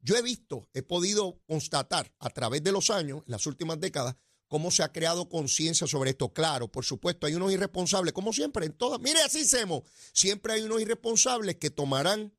Yo 0.00 0.16
he 0.16 0.22
visto, 0.22 0.68
he 0.72 0.82
podido 0.82 1.40
constatar 1.46 2.12
a 2.18 2.30
través 2.30 2.62
de 2.64 2.72
los 2.72 2.90
años, 2.90 3.22
en 3.24 3.30
las 3.30 3.46
últimas 3.46 3.78
décadas, 3.78 4.16
cómo 4.48 4.72
se 4.72 4.82
ha 4.82 4.92
creado 4.92 5.28
conciencia 5.28 5.86
sobre 5.86 6.10
esto. 6.10 6.32
Claro, 6.32 6.66
por 6.70 6.84
supuesto, 6.84 7.26
hay 7.26 7.34
unos 7.34 7.52
irresponsables, 7.52 8.12
como 8.12 8.32
siempre, 8.32 8.66
en 8.66 8.72
todas. 8.72 9.00
Mire, 9.00 9.22
así 9.22 9.42
hacemos. 9.42 9.82
Siempre 10.12 10.54
hay 10.54 10.62
unos 10.62 10.80
irresponsables 10.80 11.56
que 11.56 11.70
tomarán 11.70 12.34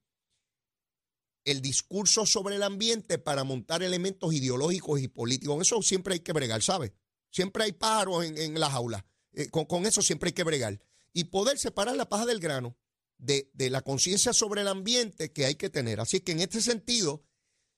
el 1.46 1.62
discurso 1.62 2.26
sobre 2.26 2.56
el 2.56 2.64
ambiente 2.64 3.18
para 3.18 3.44
montar 3.44 3.84
elementos 3.84 4.34
ideológicos 4.34 5.02
y 5.02 5.08
políticos. 5.08 5.62
Eso 5.62 5.82
siempre 5.82 6.16
hay 6.16 6.20
que 6.22 6.34
bregar, 6.34 6.62
¿sabes? 6.62 6.94
Siempre 7.32 7.64
hay 7.64 7.76
en, 8.24 8.38
en 8.38 8.60
las 8.60 8.74
aulas. 8.74 9.04
Eh, 9.34 9.50
con, 9.50 9.86
eso 9.86 10.02
siempre 10.02 10.30
hay 10.30 10.34
que 10.34 10.44
bregar. 10.44 10.80
Y 11.14 11.26
poder 11.26 11.58
separar 11.58 11.96
la 11.96 12.10
paja 12.10 12.26
del 12.26 12.40
grano 12.40 12.78
de, 13.18 13.50
de 13.54 13.70
la 13.70 13.82
conciencia 13.82 14.34
sobre 14.34 14.62
el 14.62 14.68
ambiente 14.68 15.32
que 15.32 15.46
hay 15.46 15.56
que 15.56 15.70
tener. 15.70 16.00
Así 16.00 16.22
que 16.22 16.32
en 16.32 16.40
este 16.40 16.62
sentido, 16.62 17.26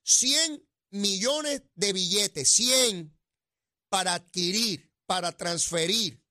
100 0.03 0.65
millones 0.91 1.63
de 1.75 1.93
billetes, 1.93 2.49
100, 2.51 3.17
para 3.89 4.13
adquirir, 4.13 4.91
para 5.05 5.31
transferir 5.31 6.21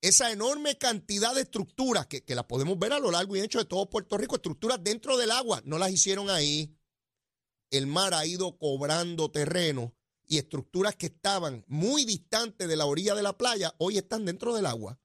esa 0.00 0.30
enorme 0.30 0.78
cantidad 0.78 1.34
de 1.34 1.42
estructuras 1.42 2.06
que, 2.06 2.24
que 2.24 2.34
las 2.34 2.44
podemos 2.44 2.78
ver 2.78 2.92
a 2.92 3.00
lo 3.00 3.10
largo 3.10 3.36
y 3.36 3.40
ancho 3.40 3.58
de 3.58 3.64
todo 3.64 3.90
Puerto 3.90 4.16
Rico, 4.16 4.36
estructuras 4.36 4.82
dentro 4.82 5.16
del 5.16 5.32
agua, 5.32 5.60
no 5.64 5.78
las 5.78 5.90
hicieron 5.90 6.30
ahí. 6.30 6.77
El 7.70 7.86
mar 7.86 8.14
ha 8.14 8.24
ido 8.26 8.56
cobrando 8.58 9.30
terreno 9.30 9.94
y 10.26 10.38
estructuras 10.38 10.96
que 10.96 11.06
estaban 11.06 11.64
muy 11.68 12.04
distantes 12.04 12.68
de 12.68 12.76
la 12.76 12.86
orilla 12.86 13.14
de 13.14 13.22
la 13.22 13.36
playa, 13.36 13.74
hoy 13.78 13.98
están 13.98 14.24
dentro 14.24 14.54
del 14.54 14.66
agua, 14.66 15.00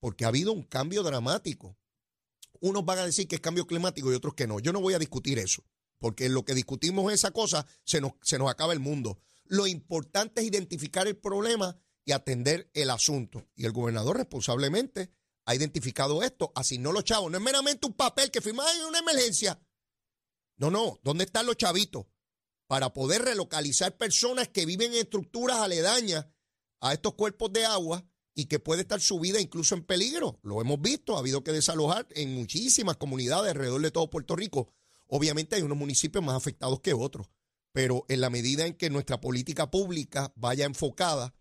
porque 0.00 0.24
ha 0.24 0.28
habido 0.28 0.52
un 0.52 0.62
cambio 0.62 1.02
dramático. 1.02 1.76
Unos 2.60 2.84
van 2.84 2.98
a 3.00 3.06
decir 3.06 3.26
que 3.26 3.36
es 3.36 3.40
cambio 3.40 3.66
climático 3.66 4.10
y 4.10 4.14
otros 4.14 4.34
que 4.34 4.46
no. 4.46 4.60
Yo 4.60 4.72
no 4.72 4.80
voy 4.80 4.94
a 4.94 4.98
discutir 4.98 5.38
eso, 5.38 5.64
porque 5.98 6.26
en 6.26 6.34
lo 6.34 6.44
que 6.44 6.54
discutimos 6.54 7.12
esa 7.12 7.32
cosa 7.32 7.66
se 7.84 8.00
nos, 8.00 8.12
se 8.22 8.38
nos 8.38 8.50
acaba 8.50 8.72
el 8.72 8.80
mundo. 8.80 9.18
Lo 9.44 9.66
importante 9.66 10.40
es 10.40 10.46
identificar 10.46 11.06
el 11.06 11.16
problema 11.16 11.76
y 12.04 12.12
atender 12.12 12.70
el 12.74 12.90
asunto. 12.90 13.48
Y 13.56 13.66
el 13.66 13.72
gobernador 13.72 14.16
responsablemente 14.16 15.10
ha 15.46 15.54
identificado 15.54 16.22
esto, 16.22 16.52
asignó 16.54 16.92
los 16.92 17.04
chavos. 17.04 17.30
No 17.30 17.38
es 17.38 17.44
meramente 17.44 17.86
un 17.86 17.94
papel 17.94 18.30
que 18.30 18.40
firma 18.40 18.64
en 18.78 18.86
una 18.86 19.00
emergencia. 19.00 19.58
No, 20.56 20.70
no, 20.70 20.98
¿dónde 21.02 21.24
están 21.24 21.46
los 21.46 21.56
chavitos? 21.56 22.06
Para 22.66 22.92
poder 22.92 23.22
relocalizar 23.22 23.96
personas 23.96 24.48
que 24.48 24.66
viven 24.66 24.92
en 24.92 25.00
estructuras 25.00 25.58
aledañas 25.58 26.26
a 26.80 26.92
estos 26.92 27.14
cuerpos 27.14 27.52
de 27.52 27.64
agua 27.64 28.04
y 28.34 28.46
que 28.46 28.58
puede 28.58 28.82
estar 28.82 29.00
su 29.00 29.20
vida 29.20 29.40
incluso 29.40 29.74
en 29.74 29.84
peligro. 29.84 30.38
Lo 30.42 30.60
hemos 30.60 30.80
visto, 30.80 31.16
ha 31.16 31.20
habido 31.20 31.44
que 31.44 31.52
desalojar 31.52 32.06
en 32.10 32.34
muchísimas 32.34 32.96
comunidades 32.96 33.52
alrededor 33.52 33.82
de 33.82 33.90
todo 33.90 34.10
Puerto 34.10 34.34
Rico. 34.36 34.72
Obviamente 35.06 35.56
hay 35.56 35.62
unos 35.62 35.78
municipios 35.78 36.24
más 36.24 36.36
afectados 36.36 36.80
que 36.80 36.94
otros, 36.94 37.28
pero 37.72 38.04
en 38.08 38.20
la 38.20 38.30
medida 38.30 38.66
en 38.66 38.74
que 38.74 38.90
nuestra 38.90 39.20
política 39.20 39.70
pública 39.70 40.32
vaya 40.36 40.64
enfocada 40.64 41.34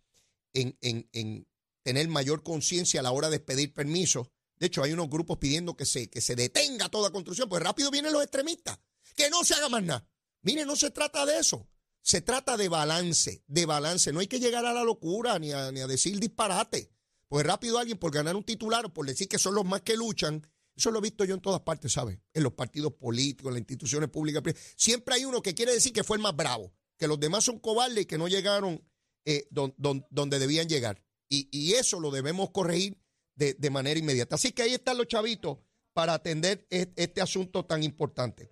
en, 0.54 0.78
en, 0.82 1.10
en 1.14 1.48
tener 1.84 2.08
mayor 2.08 2.44
conciencia 2.44 3.00
a 3.00 3.04
la 3.04 3.12
hora 3.12 3.30
de 3.30 3.40
pedir 3.40 3.74
permisos, 3.74 4.28
de 4.58 4.68
hecho 4.68 4.84
hay 4.84 4.94
unos 4.94 5.10
grupos 5.10 5.38
pidiendo 5.38 5.76
que 5.76 5.86
se, 5.86 6.10
que 6.10 6.22
se 6.22 6.36
detenga 6.36 6.90
toda 6.90 7.12
construcción, 7.12 7.50
pues 7.50 7.62
rápido 7.62 7.92
vienen 7.92 8.14
los 8.14 8.24
extremistas, 8.24 8.80
que 9.16 9.30
no 9.30 9.44
se 9.44 9.54
haga 9.54 9.70
más 9.70 9.84
nada. 9.84 10.08
Mire, 10.42 10.66
no 10.66 10.76
se 10.76 10.92
trata 10.92 11.26
de 11.26 11.38
eso. 11.40 11.68
Se 12.02 12.22
trata 12.22 12.58
de 12.58 12.68
balance, 12.68 13.44
de 13.48 13.66
balance. 13.66 14.12
No 14.12 14.20
hay 14.20 14.28
que 14.28 14.40
llegar 14.40 14.66
a 14.66 14.74
la 14.74 14.84
locura 14.84 15.40
ni 15.40 15.52
a, 15.54 15.72
ni 15.72 15.80
a 15.80 15.88
decir 15.88 16.20
disparate. 16.20 16.92
Pues 17.30 17.46
rápido 17.46 17.80
alguien 17.80 17.98
por 17.98 18.12
ganar 18.12 18.36
un 18.36 18.44
titular 18.44 18.86
o 18.86 18.94
por 18.94 19.06
decir 19.06 19.28
que 19.28 19.40
son 19.40 19.56
los 19.56 19.66
más 19.66 19.82
que 19.82 19.96
luchan. 19.96 20.46
Eso 20.76 20.92
lo 20.92 21.00
he 21.00 21.02
visto 21.02 21.24
yo 21.24 21.36
en 21.36 21.42
todas 21.42 21.62
partes, 21.62 21.94
¿sabes? 21.94 22.20
En 22.34 22.44
los 22.44 22.54
partidos 22.54 22.94
políticos, 22.94 23.50
en 23.50 23.54
las 23.54 23.62
instituciones 23.62 24.10
públicas. 24.10 24.44
Siempre 24.76 25.16
hay 25.16 25.26
uno 25.26 25.42
que 25.42 25.54
quiere 25.54 25.72
decir 25.72 25.94
que 25.94 26.04
fue 26.04 26.18
el 26.18 26.24
más 26.24 26.36
bravo, 26.36 26.74
que 26.98 27.08
los 27.08 27.20
demás 27.20 27.44
son 27.46 27.60
cobardes 27.60 28.04
y 28.04 28.06
que 28.06 28.18
no 28.18 28.28
llegaron 28.28 28.84
eh, 29.26 29.48
don- 29.52 29.74
don- 29.78 30.06
donde 30.10 30.40
debían 30.40 30.68
llegar. 30.68 31.02
Y, 31.30 31.48
y 31.52 31.74
eso 31.76 32.00
lo 32.00 32.12
debemos 32.12 32.50
corregir 32.52 33.00
de, 33.36 33.54
de 33.54 33.70
manera 33.70 34.00
inmediata. 34.00 34.36
Así 34.36 34.52
que 34.52 34.64
ahí 34.64 34.74
están 34.74 34.98
los 34.98 35.08
chavitos 35.08 35.60
para 35.94 36.14
atender 36.16 36.68
e- 36.70 36.92
este 36.98 37.22
asunto 37.22 37.66
tan 37.66 37.82
importante. 37.84 38.52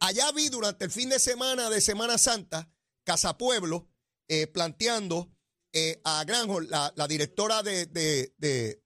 Allá 0.00 0.30
vi 0.32 0.48
durante 0.48 0.84
el 0.84 0.90
fin 0.90 1.08
de 1.08 1.18
semana 1.18 1.70
de 1.70 1.80
Semana 1.80 2.18
Santa, 2.18 2.70
Casa 3.04 3.36
Pueblo, 3.36 3.88
eh, 4.28 4.46
planteando 4.46 5.30
eh, 5.72 6.00
a 6.04 6.24
Granholm, 6.24 6.68
la, 6.68 6.92
la 6.96 7.08
directora 7.08 7.62
de, 7.62 7.86
de- 7.86 8.34
de- 8.38 8.82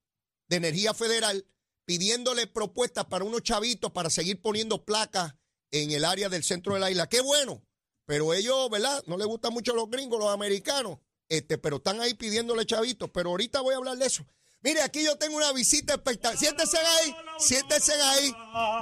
de 0.48 0.56
Energía 0.56 0.94
Federal, 0.94 1.46
pidiéndole 1.84 2.46
propuestas 2.46 3.06
para 3.06 3.24
unos 3.24 3.42
chavitos 3.42 3.90
para 3.92 4.10
seguir 4.10 4.40
poniendo 4.42 4.84
placas 4.84 5.34
en 5.70 5.90
el 5.90 6.04
área 6.04 6.28
del 6.28 6.44
centro 6.44 6.74
de 6.74 6.80
la 6.80 6.90
isla. 6.90 7.08
Qué 7.08 7.20
bueno, 7.20 7.64
pero 8.06 8.34
ellos, 8.34 8.68
¿verdad? 8.70 9.02
No 9.06 9.16
les 9.16 9.26
gustan 9.26 9.52
mucho 9.52 9.74
los 9.74 9.88
gringos, 9.90 10.18
los 10.18 10.28
americanos, 10.30 10.98
este, 11.28 11.56
pero 11.58 11.76
están 11.76 12.00
ahí 12.00 12.14
pidiéndole 12.14 12.66
chavitos. 12.66 13.10
Pero 13.12 13.30
ahorita 13.30 13.60
voy 13.60 13.74
a 13.74 13.78
hablar 13.78 13.96
de 13.98 14.06
eso. 14.06 14.26
Mire, 14.62 14.80
aquí 14.82 15.02
yo 15.04 15.16
tengo 15.16 15.36
una 15.36 15.52
visita 15.52 15.94
espectacular. 15.94 16.38
Siéntense 16.38 16.78
ahí, 16.78 17.14
siéntense 17.38 17.92
ahí. 17.92 18.32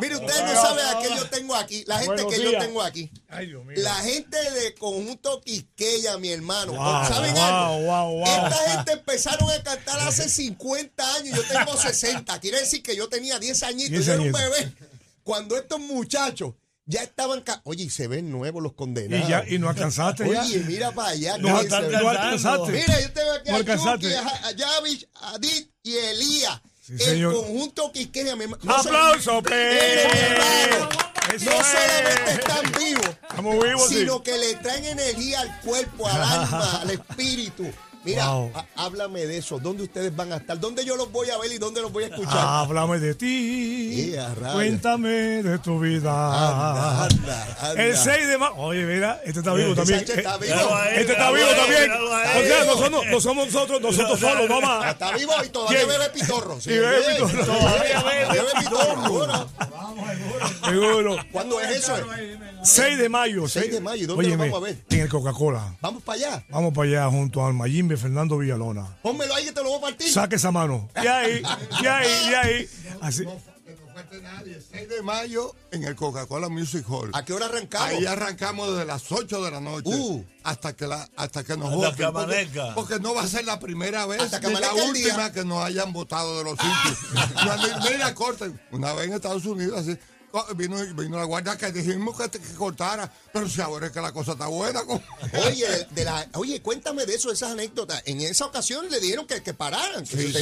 Mire, 0.01 0.17
ustedes 0.17 0.43
no 0.45 0.55
saben 0.55 0.87
a 0.87 0.99
qué 1.01 1.09
yo 1.17 1.27
tengo 1.31 1.55
aquí, 1.55 1.85
la 1.87 1.99
gente 2.01 2.23
Buenos 2.23 2.35
que 2.35 2.43
yo 2.43 2.59
tengo 2.59 2.83
aquí. 2.83 3.11
Ay, 3.29 3.47
Dios 3.47 3.65
mío. 3.65 3.77
La 3.79 3.95
gente 3.95 4.51
de 4.51 4.75
Conjunto 4.75 5.41
Quisqueya, 5.41 6.19
mi 6.19 6.31
hermano. 6.31 6.73
Wow, 6.73 7.09
¿Saben 7.09 7.35
wow, 7.35 7.43
algo? 7.43 8.13
wow. 8.19 8.25
Esta 8.27 8.71
gente 8.71 8.93
empezaron 8.93 9.51
a 9.51 9.63
cantar 9.63 10.01
hace 10.01 10.29
50 10.29 11.15
años. 11.15 11.37
Yo 11.37 11.45
tengo 11.45 11.75
60. 11.77 12.39
Quiere 12.41 12.61
decir 12.61 12.83
que 12.83 12.95
yo 12.95 13.09
tenía 13.09 13.39
10 13.39 13.63
añitos. 13.63 13.91
10 13.91 14.07
yo 14.07 14.13
era 14.13 14.23
un 14.23 14.33
bebé. 14.33 14.75
Cuando 15.23 15.57
estos 15.57 15.81
muchachos 15.81 16.55
ya 16.91 17.03
estaban. 17.03 17.41
ca- 17.43 17.61
Oye, 17.65 17.85
y 17.85 17.91
se 17.91 18.07
ven 18.09 18.31
nuevos 18.31 18.63
los 18.63 18.73
Y, 18.73 18.75
condenados. 18.75 19.29
ya, 19.29 19.45
y 19.49 19.59
no 19.59 19.69
alcanzaste 19.69 20.29
ya. 20.31 20.43
Oye, 20.43 20.59
mira 20.67 20.91
para 20.93 21.09
allá. 21.11 21.39
No, 21.39 21.61
se 21.63 21.69
no 21.69 22.09
alcanzaste. 22.09 22.73
Mira, 22.73 23.01
yo 23.01 23.13
tengo 23.13 23.33
aquí 23.33 23.49
No 23.51 23.55
a 23.55 23.59
alcanzaste. 23.59 24.07
Chucky, 24.11 24.15
a, 24.15 24.47
a 24.49 24.53
Yavish, 24.53 25.09
a 25.15 25.31
Adit 25.35 25.71
y 25.83 25.95
Elías. 25.97 26.61
Sí, 26.85 26.93
el 26.95 27.01
señor. 27.01 27.35
conjunto 27.35 27.93
Quisqueya. 27.93 28.35
mi 28.37 28.45
hermano. 28.45 28.63
No 28.65 28.75
¡Aplauso! 28.77 29.41
Mire, 29.43 30.09
mi 30.13 30.19
hermano, 30.21 30.89
Eso 31.35 31.45
No 31.45 31.61
es. 31.61 31.67
solamente 31.67 32.31
están 32.33 32.73
vivos, 32.79 33.17
Estamos 33.31 33.65
vivos, 33.65 33.89
sí. 33.89 33.99
sino 34.01 34.23
que 34.23 34.37
le 34.37 34.55
traen 34.57 34.85
energía 34.85 35.41
al 35.41 35.61
cuerpo, 35.61 36.07
al 36.09 36.23
alma, 36.23 36.79
al 36.83 36.91
espíritu. 36.91 37.67
Mira, 38.03 38.31
Wow. 38.31 38.51
háblame 38.77 39.27
de 39.27 39.37
eso. 39.37 39.59
¿Dónde 39.59 39.83
ustedes 39.83 40.17
van 40.17 40.33
a 40.33 40.37
estar? 40.39 40.59
¿Dónde 40.59 40.87
yo 40.87 40.97
los 40.97 41.13
voy 41.13 41.29
a 41.29 41.37
ver 41.37 41.53
y 41.53 41.59
dónde 41.59 41.83
los 41.83 41.93
voy 41.93 42.05
a 42.05 42.07
escuchar? 42.07 42.39
Háblame 42.39 42.99
de 42.99 43.15
ti. 43.15 44.15
Cuéntame 44.55 45.11
de 45.43 45.59
tu 45.59 45.79
vida. 45.79 46.11
Anda, 46.11 47.05
anda, 47.05 47.57
anda. 47.61 47.83
El 47.83 47.95
6 47.95 48.27
de 48.27 48.39
mayo. 48.39 48.55
Oye, 48.57 48.85
mira, 48.87 49.21
este 49.27 49.41
está 49.41 49.53
vivo 49.53 49.75
también. 49.75 50.01
Está 50.01 50.37
Eh, 50.37 50.39
vivo. 50.41 50.79
Este 50.95 51.13
está 51.13 51.31
vivo 51.31 51.49
también. 51.51 51.91
O 51.93 52.09
sea, 52.47 52.65
no 52.65 52.77
somos, 52.79 53.07
no 53.07 53.21
somos 53.21 53.47
nosotros, 53.53 53.81
nosotros 53.83 54.19
solos, 54.19 54.49
mamá. 54.49 54.91
Está 54.93 55.13
vivo 55.13 55.33
y 55.45 55.49
todavía 55.51 55.79
¿Quién? 55.81 55.89
bebe 55.91 56.09
pitorro. 56.11 56.59
Sí, 56.59 56.71
Y 56.71 56.79
bebe 56.79 57.03
pitorro. 57.17 57.45
Todavía 57.45 58.03
bebe 58.03 58.47
pitorro. 58.61 59.03
seguro. 59.03 59.49
Seguro. 60.65 61.17
¿Cuándo 61.33 61.61
es 61.61 61.79
eso? 61.79 61.95
6 62.63 62.99
de 62.99 63.09
mayo. 63.09 63.49
6 63.49 63.73
de 63.73 63.81
mayo. 63.81 64.03
¿Y 64.05 64.07
dónde 64.07 64.23
lo 64.23 64.29
Óyeme, 64.29 64.51
vamos 64.51 64.63
a 64.63 64.67
ver? 64.73 64.85
En 64.91 65.01
el 65.01 65.09
Coca-Cola. 65.09 65.77
Vamos 65.81 66.03
para 66.03 66.17
allá. 66.19 66.45
Vamos 66.51 66.75
para 66.75 66.89
allá 66.89 67.09
junto 67.11 67.45
al 67.45 67.55
Mayimbe 67.55 67.97
Fernando 67.97 68.39
Villalona. 68.39 68.99
Pónmelo 69.03 69.35
ahí 69.35 69.45
que 69.47 69.53
te 69.53 69.63
lo 69.63 69.71
voy 69.71 69.79
a 69.79 69.83
partir. 69.83 70.11
Saque 70.13 70.37
esa 70.37 70.51
mano. 70.51 70.89
Y 71.03 71.07
ahí, 71.07 71.43
y 71.83 71.87
ahí, 71.87 72.09
y 72.31 72.35
ahí. 72.35 72.69
Así. 73.01 73.25
Que 73.25 73.77
no 73.77 73.93
falte 73.95 74.21
nadie. 74.21 74.61
6 74.71 74.89
de 74.89 75.03
mayo 75.03 75.55
en 75.73 75.85
el 75.85 75.95
Coca-Cola 75.97 76.49
Music 76.49 76.85
Hall. 76.89 77.11
¿A 77.15 77.25
qué 77.25 77.33
hora 77.33 77.47
arrancamos? 77.47 77.89
Ahí 77.89 78.07
arrancamos 78.07 78.71
desde 78.73 78.85
las 78.85 79.11
8 79.11 79.43
de 79.45 79.51
la 79.51 79.61
noche 79.61 79.91
Uh. 79.91 80.25
hasta 80.45 80.75
que 80.75 80.87
la, 80.87 81.09
hasta 81.17 81.45
que 81.45 81.57
nos 81.57 81.75
voten. 81.75 81.95
que 81.97 82.07
porque, 82.13 82.73
porque 82.75 82.99
no 83.01 83.15
va 83.15 83.23
a 83.23 83.27
ser 83.27 83.45
la 83.45 83.59
primera 83.59 84.07
vez 84.07 84.21
Hasta 84.21 84.41
que 84.41 84.49
ni 84.49 84.55
la 84.55 84.69
el 84.69 84.75
día. 84.75 84.85
última 84.85 85.33
que 85.33 85.45
nos 85.45 85.65
hayan 85.65 85.93
votado 85.93 86.39
de 86.39 86.45
los 86.45 86.59
sitios. 86.59 87.33
Cuando- 87.45 87.91
Mira, 87.91 88.15
corte. 88.15 88.51
Una 88.73 88.93
vez 88.93 89.07
en 89.09 89.15
Estados 89.15 89.45
Unidos 89.47 89.79
así. 89.81 89.97
Vino, 90.57 90.77
vino 90.95 91.19
la 91.19 91.25
guardia 91.25 91.57
que 91.57 91.73
dijimos 91.73 92.17
que, 92.21 92.31
que 92.31 92.55
cortara, 92.55 93.11
pero 93.33 93.49
si 93.49 93.61
ahora 93.61 93.87
es 93.87 93.93
que 93.93 94.01
la 94.01 94.13
cosa 94.13 94.33
está 94.33 94.47
buena. 94.47 94.81
Oye, 95.47 95.69
de, 95.69 95.87
de 95.91 96.05
la, 96.05 96.27
oye, 96.35 96.61
cuéntame 96.63 97.05
de 97.07 97.15
eso, 97.15 97.33
esas 97.33 97.53
anécdotas. 97.53 98.03
En 98.07 98.21
esa 98.21 98.47
ocasión 98.47 98.89
le 98.91 99.01
dijeron 99.01 99.27
que, 99.27 99.43
que 99.43 99.55
pararan, 99.55 100.05
que 100.05 100.17
Sí, 100.17 100.33
que 100.33 100.39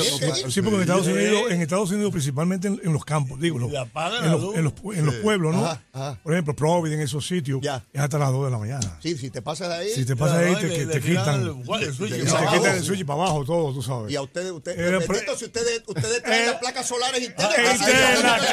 porque 0.61 0.77
en 0.77 0.81
Estados 0.83 1.07
Unidos, 1.07 1.43
en 1.51 1.63
Estados 1.63 1.91
Unidos 1.91 2.13
principalmente 2.13 2.69
en, 2.69 2.81
en 2.85 2.93
los 2.93 3.05
campos, 3.05 3.41
digo, 3.41 3.59
los- 3.59 3.71
Y 3.73 3.77
en, 3.77 4.31
los, 4.31 4.55
en, 4.57 4.65
los, 4.65 4.73
en 4.95 5.07
los 5.07 5.15
pueblos, 5.17 5.55
¿no? 5.55 5.65
Ajá, 5.65 5.83
ajá. 5.93 6.21
Por 6.23 6.33
ejemplo, 6.33 6.55
Providence, 6.55 6.95
en 6.95 7.01
esos 7.03 7.27
sitios, 7.27 7.61
Ya. 7.63 7.85
es 7.93 8.01
hasta 8.01 8.19
las 8.19 8.31
2 8.31 8.45
de 8.47 8.51
la 8.51 8.59
mañana. 8.59 8.99
Sí, 9.03 9.17
si 9.17 9.31
te 9.31 9.41
pasas 9.43 9.69
de 9.69 9.75
ahí. 9.75 9.91
Si 9.95 10.05
te 10.05 10.17
pasas 10.17 10.39
ahí, 10.39 10.53
Claro, 10.55 10.61
te, 10.61 10.67
y 10.67 10.71
te- 10.71 10.87
le- 10.87 10.93
te 10.93 10.95
le 11.01 11.01
tiran 11.07 11.25
quitan. 11.25 11.41
el- 11.43 11.83
el 11.89 11.95
switch 11.95 12.11
te 12.13 12.19
para 12.25 12.41
quitan 12.41 12.49
abajo. 12.59 12.67
el 12.77 12.85
switch 12.85 13.07
para 13.07 13.23
abajo, 13.23 13.45
todo, 13.45 13.73
tú 13.75 13.83
sabes. 13.83 14.13
Y 14.13 14.17
a 14.17 14.23
ustedes, 14.23 14.51
ustedes, 14.53 14.79
Eh, 14.79 15.07
si 15.39 15.45
ustedes, 15.45 15.83
ustedes 15.87 16.23
traen 16.23 16.43
Eh, 16.43 16.47
las 16.53 16.57
placas 16.61 16.87
solares 16.87 17.23
internas, 17.23 17.79
sí, 17.79 17.85
sí, 17.85 17.93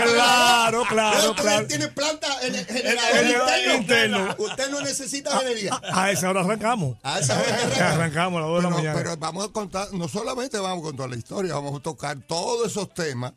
claro, 0.09 0.85
sí. 1.21 1.25
Claro, 1.34 1.50
claro. 1.50 1.67
tienen 1.67 1.94
planta 1.94 2.27
en 2.44 2.55
el, 2.55 2.65
En 2.70 3.70
el 3.70 3.75
interno. 3.75 4.36
Usted 4.38 4.70
no 4.70 4.82
necesita 4.82 5.41
energía. 5.41 5.79
A 5.91 6.12
esa 6.12 6.29
hora 6.29 6.41
arrancamos. 6.41 6.98
A 7.03 7.20
esa 7.20 7.36
hora 7.39 7.46
que 7.58 7.63
arranca. 7.63 7.91
Arrancamos 7.94 8.38
a 8.38 8.41
las 8.41 8.50
2 8.50 8.58
de 8.58 8.62
la 8.62 8.70
Pero, 8.70 8.77
mañana. 8.77 9.00
pero 9.00 9.17
vamos 9.17 9.46
a 9.46 9.51
contar, 9.51 9.94
no 9.94 10.08
solamente 10.08 10.58
vamos 10.60 10.79
a 10.79 10.88
contar 10.88 11.10
la 11.10 11.15
historia, 11.15 11.53
vamos 11.55 11.79
a 11.79 11.84
tocar 11.84 12.17
todos 12.27 12.72
esos 12.72 12.94
temas, 12.94 13.34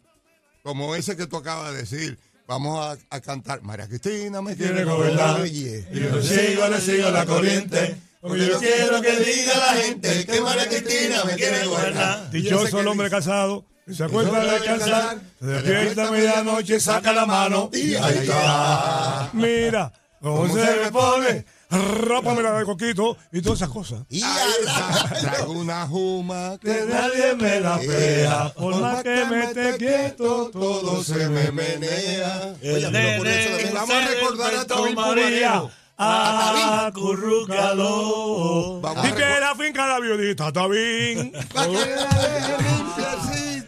como 0.62 0.94
ese 0.94 1.16
que 1.16 1.26
tú 1.26 1.36
acabas 1.36 1.72
de 1.72 1.78
decir. 1.78 2.18
Vamos 2.46 2.78
a, 2.82 2.96
a 3.14 3.20
cantar 3.20 3.60
María 3.62 3.86
Cristina 3.86 4.40
me 4.40 4.56
quiere 4.56 4.82
gobernar. 4.84 5.34
gobernar. 5.36 5.40
Oye. 5.42 5.86
Y 5.92 6.00
yo 6.00 6.16
le 6.16 6.22
sigo, 6.22 6.66
le 6.68 6.80
sigo 6.80 7.10
la 7.10 7.26
corriente. 7.26 7.96
Porque 8.22 8.46
yo 8.48 8.58
quiero 8.58 9.00
que 9.02 9.16
diga 9.16 9.56
la 9.58 9.74
gente 9.74 10.24
que 10.26 10.40
María 10.40 10.66
Cristina 10.66 11.24
me 11.24 11.34
quiere 11.34 11.66
gobernar. 11.66 12.30
Dichoso 12.30 12.80
el 12.80 12.88
hombre 12.88 13.10
casado. 13.10 13.64
Se 13.92 14.04
acuerda 14.04 14.40
de 14.40 14.50
descansar, 14.50 15.18
se 15.40 15.46
despierta 15.46 16.08
a 16.08 16.10
medianoche, 16.10 16.80
saca 16.80 17.12
la 17.12 17.24
mano 17.26 17.70
Y 17.72 17.94
ahí 17.94 18.18
está. 18.18 19.30
Mira, 19.32 19.92
cómo 20.20 20.42
¿Cómo 20.42 20.54
se 20.54 20.60
me 20.60 20.76
me 20.84 20.92
pone, 20.92 21.44
rápame 21.70 22.42
la 22.42 22.58
de 22.58 22.64
coquito 22.64 23.16
y 23.32 23.40
todas 23.40 23.60
esas 23.60 23.70
cosas. 23.70 24.00
Y 24.08 24.20
Ahí 24.22 24.30
a 24.30 24.46
está. 24.60 25.20
Traigo 25.20 25.52
una 25.52 25.86
juma 25.86 26.58
que 26.60 26.84
nadie 26.88 27.34
me 27.36 27.60
la 27.60 27.78
pea, 27.78 28.52
por 28.54 28.74
más 28.80 29.02
que 29.02 29.24
me 29.26 29.44
esté 29.44 29.76
quieto, 29.76 30.50
todo 30.52 31.04
se 31.04 31.28
me 31.28 31.52
menea. 31.52 32.54
Oye, 32.62 32.90
vamos 33.72 33.90
a 33.90 34.08
recordar 34.08 34.54
a 34.54 34.64
Toby 34.66 34.94
María, 34.94 35.62
acurrúcalo. 35.98 38.80
Y 39.04 39.12
que 39.12 39.40
la 39.40 39.54
finca 39.56 39.86
la 39.86 40.00
viudita 40.00 40.48
está 40.48 40.66
bien. 40.66 41.32
Para 41.52 41.66
que 41.68 41.74
la 41.74 42.06
deje 42.06 42.56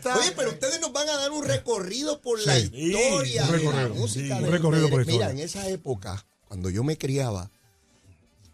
Oye, 0.04 0.32
pero 0.36 0.50
ustedes 0.50 0.80
nos 0.80 0.92
van 0.92 1.08
a 1.08 1.16
dar 1.16 1.30
un 1.30 1.44
recorrido 1.44 2.20
por 2.20 2.38
la 2.46 2.54
Sí. 2.56 2.70
historia 2.72 3.44
Un 3.46 3.52
de 3.52 3.64
la 3.64 3.88
música. 3.88 4.08
Sí, 4.36 4.42
de 4.42 4.46
un 4.48 4.50
recorrido 4.52 4.88
por 4.88 5.00
la 5.00 5.04
Mira, 5.06 5.26
historia. 5.26 5.30
en 5.30 5.38
esa 5.40 5.68
época, 5.68 6.26
cuando 6.46 6.70
yo 6.70 6.82
me 6.84 6.96
criaba, 6.98 7.50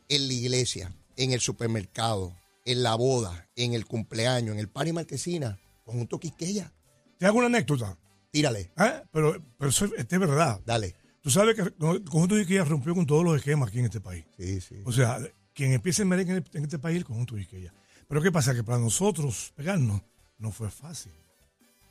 en 0.08 0.26
la 0.28 0.32
iglesia, 0.34 0.92
en 1.16 1.32
el 1.32 1.40
supermercado, 1.40 2.34
en 2.64 2.82
la 2.82 2.94
boda, 2.94 3.48
en 3.56 3.74
el 3.74 3.86
cumpleaños, 3.86 4.52
en 4.54 4.58
el 4.60 4.68
party 4.68 4.92
marquesina, 4.92 5.58
conjunto 5.84 6.18
Quisqueya, 6.20 6.72
Te 7.18 7.26
hago 7.26 7.38
una 7.38 7.46
anécdota. 7.46 7.96
tírale, 8.30 8.70
¿eh? 8.76 9.02
Pero, 9.12 9.42
pero 9.58 9.70
eso 9.70 9.86
es, 9.86 9.92
es 9.98 10.18
verdad. 10.18 10.60
dale. 10.66 10.94
Tú 11.22 11.30
sabes 11.30 11.56
que 11.56 11.62
el 11.62 11.74
conjunto 11.74 12.36
de 12.36 12.42
Isqueya 12.42 12.62
rompió 12.64 12.94
con 12.94 13.04
todos 13.06 13.24
los 13.24 13.36
esquemas 13.36 13.68
aquí 13.70 13.80
en 13.80 13.86
este 13.86 14.00
país. 14.00 14.24
Sí, 14.38 14.60
sí. 14.60 14.76
O 14.84 14.92
sea, 14.92 15.18
quien 15.54 15.72
empieza 15.72 16.02
el 16.02 16.08
merengue 16.08 16.34
en 16.36 16.44
en 16.52 16.62
este 16.64 16.78
país 16.78 16.94
es 16.96 16.98
el 17.00 17.04
conjunto 17.04 17.34
de 17.34 17.40
Isqueya. 17.42 17.72
Pero 18.06 18.22
¿qué 18.22 18.30
pasa? 18.30 18.54
Que 18.54 18.62
para 18.62 18.78
nosotros 18.78 19.52
pegarnos 19.56 20.02
no 20.38 20.52
fue 20.52 20.70
fácil. 20.70 21.10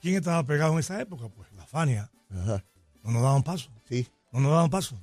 ¿Quién 0.05 0.17
estaba 0.17 0.43
pegado 0.43 0.73
en 0.73 0.79
esa 0.79 1.01
época? 1.01 1.27
Pues 1.29 1.51
la 1.53 1.65
Fania. 1.65 2.11
Ajá, 2.29 2.63
No 3.03 3.09
nos 3.11 3.23
daban 3.23 3.41
paso. 3.41 3.71
sí, 3.89 4.07
No 4.31 4.39
nos 4.39 4.51
daban 4.51 4.69
paso. 4.69 4.95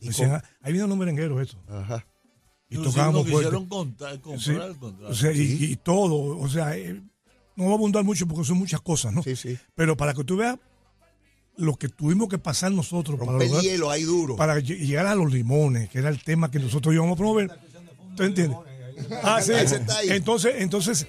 ¿Y 0.00 0.08
Decían? 0.08 0.32
"Ah, 0.32 0.42
ahí 0.62 0.72
vienen 0.72 0.88
los 0.88 0.98
merengueros 0.98 1.40
esto. 1.40 1.58
ajá. 1.68 2.04
Y 2.68 2.74
Inclusive 2.74 2.92
tocábamos 3.04 3.22
fuerte. 3.22 3.36
quisieron 3.38 3.66
contar, 3.68 4.12
Sí. 4.14 4.18
comprar 4.20 4.68
el 4.70 4.76
contrato. 4.78 5.12
O 5.12 5.14
sea, 5.14 5.30
y, 5.30 5.40
y 5.64 5.76
todo. 5.76 6.38
O 6.40 6.48
sea, 6.48 6.76
eh, 6.76 6.94
no 7.54 7.64
voy 7.64 7.70
a 7.70 7.74
abundar 7.76 8.02
mucho 8.02 8.26
porque 8.26 8.42
son 8.44 8.58
muchas 8.58 8.80
cosas, 8.80 9.12
¿no? 9.12 9.22
Sí, 9.22 9.36
sí. 9.36 9.56
Pero 9.76 9.96
para 9.96 10.12
que 10.12 10.24
tú 10.24 10.36
veas 10.38 10.58
lo 11.56 11.76
que 11.76 11.88
tuvimos 11.88 12.28
que 12.28 12.38
pasar 12.38 12.72
nosotros 12.72 13.20
para, 13.20 13.30
lograr- 13.30 13.60
hielo 13.62 13.90
ahí 13.90 14.02
duro. 14.02 14.34
para 14.34 14.58
lle- 14.58 14.76
llegar 14.78 15.06
a 15.06 15.14
los 15.14 15.32
limones, 15.32 15.88
que 15.88 16.00
era 16.00 16.08
el 16.08 16.20
tema 16.24 16.50
que 16.50 16.58
nosotros 16.58 16.92
íbamos 16.92 17.12
a 17.14 17.16
promover. 17.16 17.48
¿Tú 18.16 18.24
entiendes? 18.24 18.58
Ah, 19.22 19.40
sí. 19.40 19.52
Entonces, 20.08 20.54
entonces, 20.58 21.06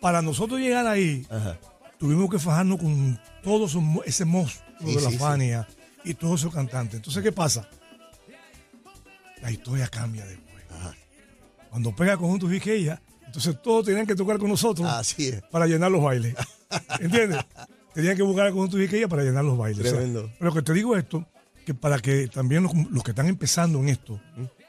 para 0.00 0.22
nosotros 0.22 0.60
llegar 0.60 0.86
ahí, 0.86 1.26
Ajá. 1.28 1.58
Tuvimos 2.02 2.28
que 2.28 2.40
fajarnos 2.40 2.80
con 2.80 3.16
todo 3.44 3.68
mo- 3.80 4.02
ese 4.04 4.24
monstruo 4.24 4.66
Sí, 4.80 4.86
de 4.86 4.94
la 5.02 5.08
sí, 5.10 5.12
sí. 5.12 5.18
Fania 5.18 5.68
y 6.04 6.14
todos 6.14 6.40
esos 6.40 6.52
cantantes. 6.52 6.96
Entonces, 6.96 7.22
¿qué 7.22 7.30
pasa? 7.30 7.68
La 9.40 9.52
historia 9.52 9.86
cambia 9.86 10.26
después. 10.26 10.64
Cuando 11.70 11.94
pega 11.94 12.16
conjunto 12.16 12.48
Viqueya, 12.48 13.00
entonces 13.24 13.56
todos 13.62 13.84
tenían 13.86 14.04
que 14.06 14.16
tocar 14.16 14.38
con 14.38 14.50
nosotros 14.50 14.86
Así 14.90 15.28
es. 15.28 15.42
para 15.50 15.66
llenar 15.68 15.90
los 15.92 16.02
bailes. 16.02 16.34
¿Entiendes? 17.00 17.38
Tenían 17.94 18.16
que 18.16 18.22
buscar 18.24 18.46
el 18.48 18.52
conjunto 18.52 18.76
Viqueya 18.78 19.06
para 19.06 19.22
llenar 19.22 19.44
los 19.44 19.56
bailes. 19.56 19.78
O 19.80 19.82
sea, 19.84 19.92
Tremendo. 19.92 20.28
pero 20.40 20.52
que 20.52 20.62
te 20.62 20.72
digo 20.74 20.96
esto, 20.96 21.24
que 21.64 21.72
para 21.74 21.98
que 22.00 22.26
también 22.26 22.64
los, 22.64 22.72
los 22.90 23.04
que 23.04 23.12
están 23.12 23.28
empezando 23.28 23.78
en 23.78 23.88
esto, 23.90 24.20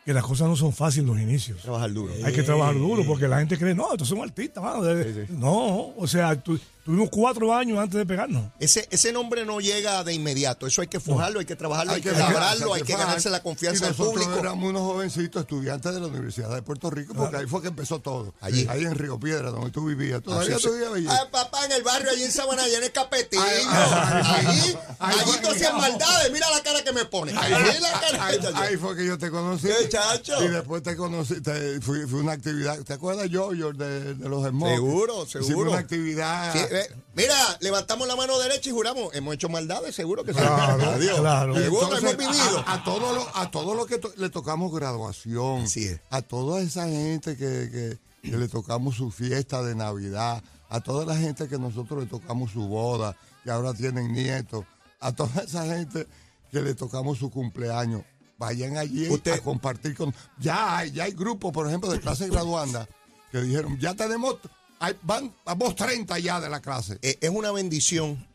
que 0.05 0.13
las 0.13 0.23
cosas 0.23 0.47
no 0.47 0.55
son 0.55 0.71
fáciles 0.73 1.07
los 1.07 1.19
inicios. 1.19 1.61
Trabajar 1.61 1.91
duro. 1.91 2.13
Hay 2.23 2.33
que 2.33 2.43
trabajar 2.43 2.75
duro 2.75 3.03
porque 3.05 3.27
la 3.27 3.39
gente 3.39 3.57
cree, 3.57 3.73
no, 3.73 3.91
estos 3.91 4.07
son 4.07 4.21
artistas. 4.21 4.63
mano, 4.63 4.83
de- 4.83 5.27
No, 5.29 5.87
o 5.97 6.07
sea, 6.07 6.35
tu- 6.41 6.59
tuvimos 6.83 7.09
cuatro 7.09 7.53
años 7.53 7.79
antes 7.79 7.97
de 7.97 8.05
pegarnos. 8.05 8.45
Ese, 8.59 8.87
ese 8.91 9.11
nombre 9.13 9.45
no 9.45 9.59
llega 9.59 10.03
de 10.03 10.13
inmediato. 10.13 10.67
Eso 10.67 10.81
hay 10.81 10.87
que 10.87 10.99
forjarlo, 10.99 11.39
hay 11.39 11.45
que 11.45 11.55
trabajarlo, 11.55 11.93
hay, 11.93 12.01
que, 12.01 12.11
labrarlo, 12.11 12.73
hay 12.73 12.81
que 12.83 12.93
ganarse 12.95 13.29
la 13.29 13.41
confianza 13.41 13.85
del 13.85 13.97
nosotros 13.97 14.23
público. 14.23 14.39
éramos 14.39 14.69
unos 14.69 14.81
jovencitos 14.81 15.41
estudiantes 15.43 15.93
de 15.93 15.99
la 15.99 16.07
Universidad 16.07 16.53
de 16.53 16.61
Puerto 16.61 16.89
Rico, 16.89 17.13
porque 17.13 17.37
ahí 17.37 17.45
fue 17.47 17.61
que 17.61 17.69
empezó 17.69 17.99
todo. 17.99 18.33
Allí. 18.41 18.67
Ahí 18.69 18.83
en 18.83 18.95
Río 18.95 19.19
Piedra, 19.19 19.49
donde 19.51 19.71
tú 19.71 19.85
vivías. 19.85 20.21
Todavía 20.21 20.57
tú 20.57 20.71
vivías 20.73 20.93
allí. 20.93 21.07
Ah, 21.09 21.27
papá, 21.31 21.65
en 21.65 21.71
el 21.73 21.83
barrio, 21.83 22.11
allí 22.11 22.23
en 22.23 22.31
Sabana, 22.31 22.63
allá 22.63 22.77
en 22.77 22.83
el 22.83 22.91
Capetillo. 22.91 23.43
Allí, 23.43 24.75
allí 24.99 25.31
tú 25.41 25.49
hacías 25.49 25.73
maldades. 25.73 26.31
Mira 26.31 26.49
la 26.49 26.61
cara 26.61 26.83
que 26.83 26.91
me 26.91 27.05
pone. 27.05 27.31
Ahí, 27.37 27.53
Ahí 27.53 27.79
la 27.79 27.91
cara. 27.99 28.25
ahí- 28.25 28.39
ahí 28.55 28.77
fue 28.77 28.95
que 28.95 29.05
yo 29.05 29.17
te 29.17 29.29
conocí. 29.29 29.67
¿Qué, 29.67 29.89
chacho? 29.89 30.43
Y 30.43 30.47
después 30.49 30.83
te 30.83 30.95
conocí, 30.95 31.41
te, 31.41 31.79
fui, 31.81 32.05
fui 32.07 32.19
una 32.19 32.33
actividad. 32.33 32.77
¿Te 32.79 32.93
acuerdas, 32.93 33.29
yo, 33.29 33.53
yo 33.53 33.71
de, 33.73 34.15
de 34.15 34.29
los 34.29 34.45
Smokes? 34.47 34.75
Seguro, 34.75 35.25
seguro. 35.25 35.71
una 35.71 35.79
actividad. 35.79 36.53
Sí, 36.53 36.59
eh, 36.74 36.88
mira, 37.15 37.36
levantamos 37.62 38.08
la 38.08 38.15
mano 38.15 38.38
derecha 38.39 38.70
y 38.70 38.74
juramos. 38.74 39.13
Hemos 39.15 39.36
hecho 39.36 39.50
maldades, 39.50 39.96
seguro 39.96 40.24
que 40.24 40.33
sí. 40.33 40.40
Claro, 40.40 40.83
Adiós. 40.92 41.20
claro. 41.20 41.55
Seguro 41.55 41.83
Entonces, 41.96 42.14
hemos 42.14 42.18
vivido. 42.18 42.64
A, 42.66 42.74
a 42.74 42.83
todo 42.83 43.14
lo, 43.14 43.38
a 43.38 43.51
todo 43.51 43.74
lo 43.75 43.86
que 43.86 43.98
to- 44.00 44.14
le 44.18 44.29
tocamos 44.29 44.74
graduación. 44.74 45.64
Así 45.64 45.86
es. 45.86 46.00
A 46.09 46.22
toda 46.22 46.62
esa 46.62 46.88
gente 46.88 47.38
que, 47.38 47.70
que- 47.72 47.98
que 48.29 48.38
le 48.38 48.48
tocamos 48.48 48.96
su 48.96 49.12
fiesta 49.12 49.62
de 49.64 49.75
Navidad. 49.75 50.42
A 50.70 50.79
toda 50.81 51.05
la 51.05 51.16
gente 51.20 51.48
que 51.48 51.57
nosotros 51.59 52.00
le 52.03 52.05
tocamos 52.09 52.51
su 52.51 52.68
boda, 52.68 53.16
que 53.44 53.51
ahora 53.51 53.74
tienen 53.74 54.12
nietos. 54.14 54.66
A 55.00 55.12
toda 55.12 55.44
esa 55.44 55.66
gente 55.66 56.07
que 56.51 56.62
le 56.62 56.74
tocamos 56.74 57.18
su 57.20 57.29
cumpleaños. 57.29 58.01
Vayan 58.38 58.77
allí 58.77 59.07
Usted- 59.09 59.33
a 59.33 59.40
compartir 59.40 59.96
con. 59.96 60.14
Ya 60.40 60.77
hay, 60.77 60.92
ya 60.92 61.03
hay 61.03 61.12
grupos, 61.12 61.51
por 61.51 61.68
ejemplo, 61.68 61.92
de 61.92 62.00
clase 62.00 62.27
graduanda 62.27 62.88
que 63.31 63.42
dijeron, 63.42 63.77
ya 63.79 63.94
tenemos. 63.94 64.38
Hay- 64.83 64.96
van, 65.03 65.33
vamos 65.46 65.75
30 65.75 66.19
ya 66.19 66.39
de 66.41 66.50
la 66.50 66.61
clase. 66.61 66.98
Eh, 67.01 67.17
es 67.22 67.29
una 67.29 67.51
bendición. 67.51 68.25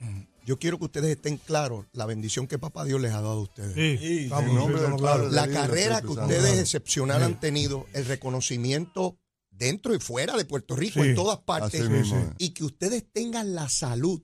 Yo 0.44 0.58
quiero 0.58 0.78
que 0.78 0.86
ustedes 0.86 1.10
estén 1.14 1.36
claros 1.36 1.84
la 1.92 2.06
bendición 2.06 2.46
que 2.46 2.58
Papá 2.58 2.84
Dios 2.86 3.00
les 3.02 3.12
ha 3.12 3.16
dado 3.20 3.32
a 3.32 3.40
ustedes. 3.42 3.74
Sí, 3.74 3.98
Sí, 3.98 4.24
sí. 4.24 4.28
La 5.30 5.46
carrera 5.48 6.00
que 6.00 6.06
ustedes 6.08 6.58
excepcional 6.58 7.22
han 7.22 7.38
tenido, 7.38 7.86
el 7.92 8.06
reconocimiento 8.06 9.18
dentro 9.50 9.94
y 9.94 9.98
fuera 9.98 10.36
de 10.36 10.44
Puerto 10.46 10.74
Rico, 10.74 11.02
Sí. 11.02 11.10
en 11.10 11.14
todas 11.16 11.38
partes, 11.40 11.84
y 12.38 12.50
que 12.50 12.64
ustedes 12.64 13.04
tengan 13.12 13.54
la 13.54 13.68
salud 13.68 14.22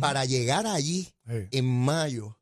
para 0.00 0.24
llegar 0.24 0.66
allí 0.66 1.12
Sí. 1.26 1.48
en 1.50 1.66
mayo 1.66 2.38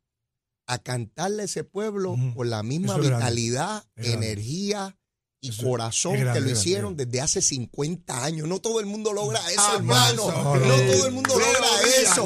a 0.67 0.79
cantarle 0.79 1.43
a 1.43 1.45
ese 1.47 1.65
pueblo 1.65 2.17
con 2.37 2.51
la 2.51 2.63
misma 2.63 2.95
Eso 2.95 3.03
es 3.03 3.07
grande. 3.09 3.25
vitalidad, 3.25 3.85
energía 3.97 4.97
y 5.45 5.49
Eso 5.49 5.63
es- 5.63 5.69
corazón 5.69 6.13
grande, 6.13 6.33
que 6.35 6.41
lo 6.41 6.47
grande, 6.47 6.61
hicieron 6.61 6.93
es 6.93 6.97
desde 7.09 7.21
hace 7.21 7.43
50 7.43 8.25
años. 8.25 8.47
No 8.49 8.61
todo 8.61 8.79
el 8.79 8.87
mundo 8.87 9.13
logra 9.13 9.41
eso, 9.51 9.61
Ah, 9.61 9.75
hermano. 9.77 10.27
no, 10.31 10.43
todo 10.43 11.07
el 11.07 11.13
mundo 11.13 11.35
logra 11.39 11.69
Díaz, 11.85 12.13
eso. 12.13 12.25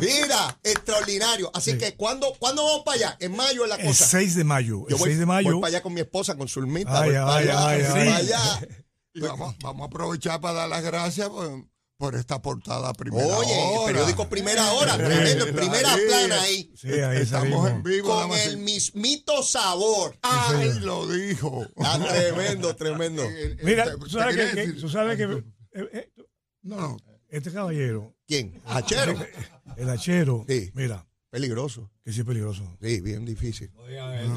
Mira, 0.00 0.60
extraordinario. 0.62 1.50
Así 1.54 1.72
Sí. 1.72 1.78
que, 1.78 1.96
¿cuándo, 1.96 2.32
¿cuándo 2.38 2.62
vamos 2.62 2.82
para 2.84 2.96
allá? 2.96 3.16
En 3.20 3.34
mayo 3.34 3.62
es 3.64 3.70
la 3.70 3.76
El 3.76 3.86
cosa. 3.86 4.06
6 4.06 4.34
de 4.34 4.44
mayo. 4.44 4.80
Yo 4.88 4.96
El 4.96 4.96
voy, 4.96 5.08
6 5.08 5.18
de 5.18 5.26
mayo. 5.26 5.50
voy 5.52 5.60
para 5.62 5.68
allá 5.68 5.82
con 5.82 5.94
mi 5.94 6.00
esposa, 6.02 6.36
con 6.36 6.46
Zulmita. 6.46 7.00
Ay, 7.00 7.08
voy 7.10 7.18
para 7.18 7.36
ay, 7.36 7.48
allá, 7.48 7.68
ay, 7.68 7.82
voy 7.82 7.90
ay. 7.90 8.04
para 8.04 8.16
allá. 8.16 8.68
Y 9.12 9.20
vamos, 9.22 9.56
vamos 9.60 9.82
a 9.82 9.86
aprovechar 9.86 10.40
para 10.40 10.54
dar 10.60 10.68
las 10.68 10.84
gracias 10.84 11.28
por, 11.30 11.64
por 12.00 12.14
esta 12.16 12.40
portada 12.40 12.94
primera 12.94 13.26
Oye, 13.36 13.74
el 13.74 13.84
periódico 13.92 14.26
Primera 14.26 14.72
Hora, 14.72 14.96
tremendo, 14.96 15.46
en 15.46 15.54
primera 15.54 15.92
Ahí, 15.92 16.00
plana 16.08 16.42
ahí. 16.42 16.72
Sí, 16.74 16.88
ahí 16.88 17.18
Estamos 17.18 17.28
salimos. 17.28 17.70
en 17.70 17.82
vivo. 17.82 18.08
Con 18.08 18.32
el 18.32 18.56
mismito 18.56 19.42
sabor. 19.42 20.16
Ay, 20.22 20.78
lo 20.80 21.06
dijo. 21.06 21.66
Ah, 21.76 22.00
tremendo, 22.08 22.74
tremendo. 22.74 23.22
Mira, 23.62 23.94
tú 23.98 24.08
sabes 24.08 24.54
que, 24.54 24.66
tú 24.72 24.88
sabes 24.88 25.18
que 25.18 25.24
eh, 25.24 25.88
eh, 25.92 26.12
No, 26.62 26.76
no. 26.80 26.96
este 27.28 27.52
caballero, 27.52 28.16
¿Quién? 28.26 28.62
Hachero. 28.64 29.14
el 29.76 29.90
hachero, 29.90 30.46
Sí. 30.48 30.70
mira, 30.72 31.06
Peligroso. 31.30 31.90
que 32.04 32.12
sí 32.12 32.20
es 32.20 32.26
peligroso. 32.26 32.64
Sí, 32.82 33.00
bien 33.00 33.24
difícil. 33.24 33.70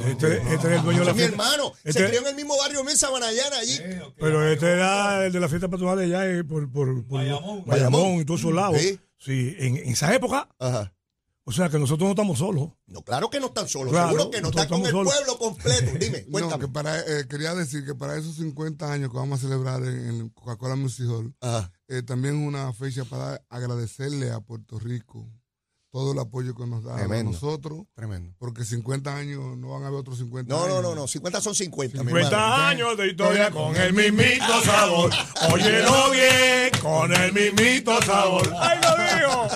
Este, 0.07 0.37
este 0.37 0.53
es 0.55 0.63
el 0.65 0.83
dueño 0.83 0.99
de 0.99 1.05
la 1.05 1.11
Es 1.11 1.17
mi 1.17 1.23
fiesta. 1.23 1.25
hermano. 1.43 1.73
Se 1.83 1.89
Este- 1.89 2.07
crió 2.07 2.19
en 2.21 2.27
el 2.27 2.35
mismo 2.35 2.55
barrio 2.57 2.87
en 2.87 2.97
Sabanayana 2.97 3.57
allí. 3.57 3.79
Pero 4.19 4.47
este 4.47 4.71
era 4.71 5.25
el 5.25 5.33
de 5.33 5.39
la 5.39 5.49
fiesta 5.49 5.67
patronal 5.69 5.99
allá 5.99 6.27
eh, 6.29 6.43
por, 6.43 6.71
por, 6.71 7.05
por 7.07 7.17
Bayamón. 7.19 7.63
Bayamón 7.65 8.11
y 8.21 8.25
todos 8.25 8.41
esos 8.41 8.53
lados. 8.53 8.77
Sí. 8.79 8.99
Sí, 9.17 9.55
en, 9.57 9.77
en 9.77 9.87
esa 9.89 10.13
época, 10.13 10.49
Ajá. 10.59 10.93
o 11.45 11.51
sea 11.53 11.69
que 11.69 11.79
nosotros 11.79 12.05
no 12.07 12.11
estamos 12.11 12.37
solos. 12.39 12.71
No, 12.87 13.01
claro 13.03 13.29
que 13.29 13.39
no 13.39 13.47
están 13.47 13.67
solos. 13.69 13.91
Claro, 13.93 14.09
Seguro 14.09 14.29
que 14.31 14.41
no 14.41 14.49
están 14.49 14.67
con 14.67 14.81
el 14.81 14.91
solos. 14.91 15.13
pueblo 15.13 15.37
completo. 15.39 15.91
Dime, 15.99 16.25
No, 16.27 16.31
cuéntame. 16.31 16.65
que 16.65 16.71
para, 16.71 16.99
eh, 16.99 17.25
quería 17.29 17.55
decir 17.55 17.85
que 17.85 17.95
para 17.95 18.17
esos 18.17 18.35
50 18.35 18.91
años 18.91 19.09
que 19.09 19.17
vamos 19.17 19.39
a 19.39 19.41
celebrar 19.41 19.81
en, 19.83 20.09
en 20.09 20.29
Coca-Cola 20.29 20.75
Music 20.75 21.07
Hall, 21.09 21.33
Ajá. 21.39 21.71
eh, 21.87 22.03
también 22.03 22.39
es 22.41 22.47
una 22.47 22.71
fecha 22.73 23.05
para 23.05 23.41
agradecerle 23.49 24.29
a 24.31 24.41
Puerto 24.41 24.77
Rico 24.77 25.27
todo 25.93 26.11
el 26.13 26.17
apoyo 26.19 26.55
que 26.55 26.65
nos 26.65 26.83
da 26.83 26.95
a 26.95 26.97
Tremendo. 26.97 27.31
nosotros, 27.33 27.83
Tremendo. 27.93 28.33
porque 28.39 28.65
50 28.65 29.15
años 29.15 29.55
no 29.57 29.69
van 29.69 29.83
a 29.83 29.87
haber 29.89 29.99
otros 29.99 30.17
50 30.17 30.51
No, 30.51 30.63
años. 30.63 30.81
no, 30.81 30.81
no, 30.81 30.95
no. 30.95 31.07
50 31.07 31.39
son 31.39 31.53
50. 31.53 31.99
mi 32.03 32.07
50 32.09 32.29
hermano. 32.35 32.63
años 32.63 32.97
de 32.97 33.07
historia 33.09 33.51
con 33.51 33.75
el 33.75 33.93
mismito 33.93 34.61
sabor. 34.65 35.11
Óyelo 35.51 36.09
bien, 36.09 36.71
con 36.81 37.13
el 37.13 37.31
mismito 37.31 38.01
sabor. 38.01 38.51
¡Ay, 38.59 38.79
lo 38.81 38.89
digo! 38.97 39.47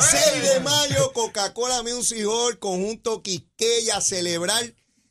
6 0.00 0.54
de 0.54 0.60
mayo, 0.60 1.12
Coca-Cola 1.12 1.82
Music 1.82 2.24
Hall, 2.26 2.58
conjunto 2.58 3.22
Quisqueya, 3.22 3.98
a 3.98 4.00
celebrar 4.00 4.64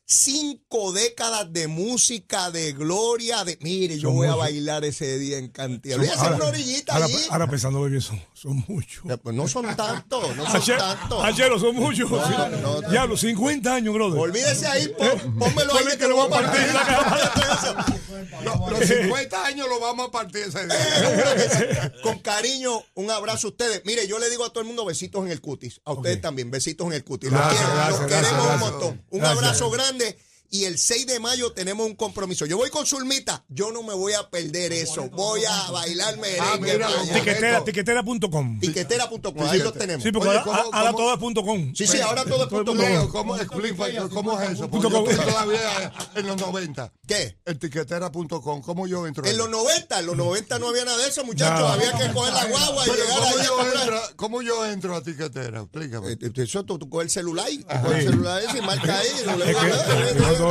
cinco 0.06 0.92
décadas 0.92 1.50
de 1.52 1.66
música, 1.66 2.50
de 2.50 2.72
gloria, 2.72 3.42
de... 3.44 3.58
Mire, 3.62 3.96
yo 3.98 4.08
Son 4.08 4.16
voy 4.16 4.28
a 4.28 4.34
bailar 4.34 4.84
ese 4.84 5.18
día 5.18 5.38
en 5.38 5.48
cantidad. 5.48 5.96
Voy 5.98 6.08
a 6.08 6.12
hacer 6.12 6.24
Ahora- 6.24 6.36
una 6.36 6.44
orillita 6.46 6.92
ahora, 6.94 7.04
allí. 7.06 7.16
ahora 7.30 7.46
pensándolo 7.48 7.86
bien, 7.88 8.02
son, 8.02 8.20
son 8.44 8.62
muchos. 8.68 9.02
Ya, 9.06 9.16
pues 9.16 9.34
no 9.34 9.48
son 9.48 9.74
tantos, 9.74 10.36
no 10.36 10.44
son 10.44 10.56
Ayer, 10.56 10.76
tantos. 10.78 11.24
ayer 11.24 11.50
son 11.58 11.74
muchos. 11.76 12.10
No, 12.10 12.48
no, 12.50 12.80
no. 12.80 12.80
Diablo, 12.90 13.16
50 13.16 13.74
años, 13.74 13.94
brother. 13.94 14.20
Olvídese 14.20 14.66
ahí, 14.66 14.88
pon- 14.88 15.38
pónmelo 15.38 15.72
ahí 15.72 15.78
Ponle 15.82 15.96
que 15.96 16.06
lo 16.08 16.16
voy 16.16 16.26
a 16.26 16.30
partir. 16.30 16.60
Los, 18.44 18.70
los 18.70 18.88
50 18.88 19.46
años 19.46 19.68
lo 19.68 19.80
vamos 19.80 20.08
a 20.08 20.10
partir 20.10 20.42
ese 20.44 20.66
día. 20.66 20.76
Seguro 20.98 21.34
que 21.34 21.48
sí. 21.48 22.02
Con 22.02 22.18
cariño, 22.20 22.82
un 22.94 23.10
abrazo 23.10 23.48
a 23.48 23.50
ustedes. 23.50 23.82
Mire, 23.84 24.06
yo 24.06 24.18
le 24.18 24.28
digo 24.30 24.44
a 24.44 24.50
todo 24.50 24.60
el 24.60 24.66
mundo 24.66 24.84
besitos 24.84 25.24
en 25.24 25.30
el 25.32 25.40
cutis. 25.40 25.80
A 25.84 25.92
ustedes 25.92 26.20
también, 26.20 26.50
besitos 26.50 26.86
en 26.86 26.92
el 26.94 27.04
cutis. 27.04 27.30
Los 27.32 27.40
quiero, 27.40 27.66
gracias, 27.74 27.90
los 27.90 28.00
gracias, 28.00 28.22
queremos 28.28 28.44
un 28.44 28.50
gracias. 28.58 28.70
montón. 28.72 29.02
Un 29.10 29.24
abrazo 29.24 29.70
grande. 29.70 30.18
Y 30.54 30.66
el 30.66 30.78
6 30.78 31.08
de 31.08 31.18
mayo 31.18 31.50
tenemos 31.52 31.84
un 31.84 31.96
compromiso. 31.96 32.46
Yo 32.46 32.56
voy 32.56 32.70
con 32.70 32.86
Zulmita. 32.86 33.44
Yo 33.48 33.72
no 33.72 33.82
me 33.82 33.92
voy 33.92 34.12
a 34.12 34.30
perder 34.30 34.72
eso. 34.72 35.10
Voy 35.10 35.40
a 35.44 35.70
bailar 35.72 36.14
Ah, 36.14 36.56
merengue. 36.60 36.84
allá. 36.84 37.12
Tiquetera, 37.12 37.64
tiquetera.com. 37.64 38.60
Tiquetera.com. 38.60 39.34
Ahí 39.48 39.58
lo 39.58 39.72
tenemos. 39.72 40.04
Sí, 40.04 40.12
porque 40.12 40.28
Oye, 40.28 40.38
ahora, 40.38 40.44
¿cómo- 40.62 40.70
ahora 40.72 40.90
cómo? 40.92 40.98
todo 41.02 41.12
es 41.14 41.18
punto 41.18 41.42
com. 41.44 41.74
Sí, 41.74 41.88
sí, 41.88 41.98
ahora 42.00 42.24
todo 42.24 42.44
es 42.44 42.48
punto 42.50 42.70
com. 42.70 42.80
Leo, 42.80 43.08
¿cómo 43.08 43.36
explica 43.36 44.08
cómo 44.10 44.40
es 44.40 44.50
eso? 44.50 44.70
Porque 44.70 44.88
Punto 44.88 45.04
yo 45.04 45.10
estoy 45.10 45.26
todavía 45.26 45.92
en 46.14 46.26
los 46.28 46.36
90. 46.40 46.92
¿Qué? 47.08 47.36
Etiquetera.com, 47.44 48.62
¿cómo 48.62 48.86
yo 48.86 49.08
entro? 49.08 49.26
En 49.26 49.36
los 49.36 49.50
90, 49.50 49.98
en 49.98 50.06
los 50.06 50.16
90 50.16 50.60
no 50.60 50.68
había 50.68 50.84
nada 50.84 50.98
de 50.98 51.08
eso, 51.08 51.24
muchachos. 51.24 51.58
No. 51.58 51.66
Había 51.66 51.90
que 51.98 52.12
coger 52.12 52.32
la 52.32 52.44
guagua 52.44 52.86
y 52.86 52.90
Pero 52.90 53.02
llegar 53.02 53.18
¿cómo 53.18 53.26
allá 53.34 53.44
yo, 53.44 53.80
entro, 53.80 54.00
¿cómo 54.14 54.42
yo 54.42 54.66
entro 54.66 54.94
a 54.94 55.02
Tiquetera? 55.02 55.62
Explícame. 55.62 56.12
Eh, 56.12 56.18
eh, 56.20 56.30
Eso 56.36 56.62
tú, 56.64 56.78
tú 56.78 56.88
coges 56.88 57.06
el 57.06 57.10
celular, 57.10 57.48
tú 57.50 57.66
coges 57.82 57.98
el 58.04 58.10
celular 58.12 58.40
ese 58.40 58.58
y 58.58 58.60
marca 58.60 58.98
ahí. 59.00 59.08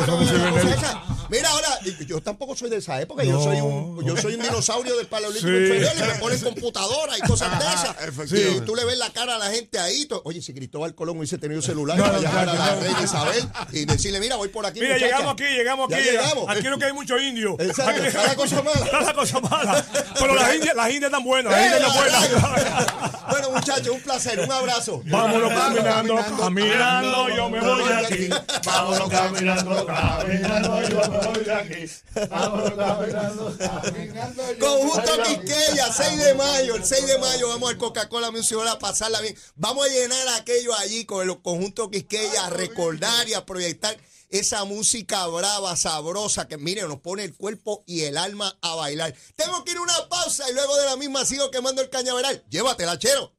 Que 0.01 0.11
no 0.11 0.17
todos 0.17 0.29
somos 0.29 0.51
cibernéticos. 0.53 0.95
Mira, 1.29 1.49
ahora, 1.49 1.67
yo 2.07 2.21
tampoco 2.21 2.55
soy 2.55 2.69
de 2.69 2.77
esa 2.77 3.01
época. 3.01 3.23
Yo 3.23 3.41
soy 3.41 3.59
un 3.59 4.05
yo 4.05 4.15
soy 4.17 4.35
un 4.35 4.41
dinosaurio 4.41 4.95
del 4.97 5.07
paleolítico 5.07 5.47
Sí. 5.47 5.55
inferior 5.63 5.91
y 5.95 6.01
me 6.01 6.15
ponen 6.19 6.39
computadora 6.41 7.17
y 7.17 7.21
cosas 7.21 7.57
de 7.59 7.65
esas. 7.65 8.31
Y 8.57 8.61
tú 8.61 8.75
le 8.75 8.85
ves 8.85 8.97
la 8.97 9.09
cara 9.11 9.35
a 9.35 9.39
la 9.39 9.49
gente 9.49 9.79
ahí. 9.79 10.07
Oye, 10.25 10.41
si 10.41 10.53
Cristóbal 10.53 10.93
Colón 10.93 11.17
hubiese 11.17 11.37
tenido 11.39 11.61
celular 11.61 11.97
No, 11.97 12.03
para 12.03 12.17
no, 12.17 12.21
llamar 12.23 12.49
a 12.49 12.53
la 12.53 12.75
reina 12.75 13.01
Isabel 13.01 13.43
y 13.71 13.85
decirle, 13.85 14.19
mira, 14.19 14.35
voy 14.35 14.49
por 14.49 14.65
aquí, 14.65 14.79
Mira, 14.81 14.93
muchacha. 14.93 15.05
llegamos 15.15 15.33
aquí, 15.33 15.43
llegamos 15.43 15.89
Ya 15.89 15.97
aquí. 15.97 16.05
llegamos. 16.05 16.49
Aquí 16.49 16.61
lo 16.63 16.77
que 16.77 16.85
hay 16.85 16.93
mucho 16.93 17.17
indio. 17.19 17.55
Exacto, 17.59 18.03
está 18.03 18.27
la 18.27 18.35
cosa 18.35 18.61
mala. 18.61 18.85
Está 18.85 19.01
la 19.01 19.13
cosa 19.13 19.39
mala. 19.39 19.85
Pero 20.19 20.35
las 20.35 20.53
indias, 20.55 20.75
las 20.75 20.87
indias 20.89 21.05
están 21.05 21.23
buenas, 21.23 21.51
las 21.53 21.61
¡Eh, 21.61 21.65
indias 21.65 21.95
están 21.95 22.51
buenas. 22.51 23.11
Bueno, 23.43 23.59
muchachos, 23.59 23.89
un 23.89 24.01
placer, 24.01 24.39
un 24.39 24.51
abrazo. 24.51 25.01
Vámonos 25.05 25.51
caminando, 25.53 26.15
caminando, 26.37 27.29
yo 27.29 27.49
me 27.49 27.59
voy 27.59 27.83
de 27.83 27.93
aquí. 27.93 28.29
Vámonos 28.65 29.09
caminando, 29.09 29.85
caminando, 29.85 30.89
yo 30.89 31.09
me 31.09 31.17
voy 31.17 31.43
de 31.43 31.53
aquí. 31.53 31.91
Vámonos 32.29 32.71
caminando, 32.71 33.57
caminando. 33.57 34.43
Conjunto. 34.59 35.23
Quisqueya, 35.23 35.91
6 35.91 36.19
de 36.19 36.33
mayo. 36.35 36.75
El 36.75 36.85
6 36.85 37.07
de 37.07 37.17
mayo 37.19 37.49
vamos 37.49 37.69
al 37.71 37.77
Coca-Cola 37.77 38.31
Music 38.31 38.57
a 38.65 38.79
pasarla 38.79 39.19
bien. 39.19 39.35
Vamos 39.55 39.87
a 39.87 39.89
llenar 39.89 40.27
aquello 40.39 40.73
allí 40.75 41.03
con 41.03 41.27
el 41.27 41.41
conjunto 41.41 41.91
Quisqueya, 41.91 42.45
a 42.45 42.49
recordar 42.49 43.27
y 43.27 43.33
a 43.33 43.45
proyectar 43.45 43.97
esa 44.33 44.65
música 44.65 45.27
brava, 45.27 45.75
sabrosa, 45.75 46.47
que 46.47 46.57
mire, 46.57 46.81
nos 46.87 46.99
pone 46.99 47.23
el 47.23 47.35
cuerpo 47.35 47.83
y 47.85 48.01
el 48.01 48.17
alma 48.17 48.57
a 48.61 48.73
bailar. 48.73 49.13
Tengo 49.35 49.63
que 49.63 49.71
ir 49.71 49.77
a 49.77 49.81
una 49.81 50.09
pausa 50.09 50.49
y 50.49 50.53
luego 50.53 50.75
de 50.75 50.85
la 50.85 50.97
misma 50.97 51.23
sigo 51.23 51.51
quemando 51.51 51.83
el 51.83 51.91
cañaveral. 51.91 52.43
Llévatela, 52.49 52.97
chero. 52.97 53.31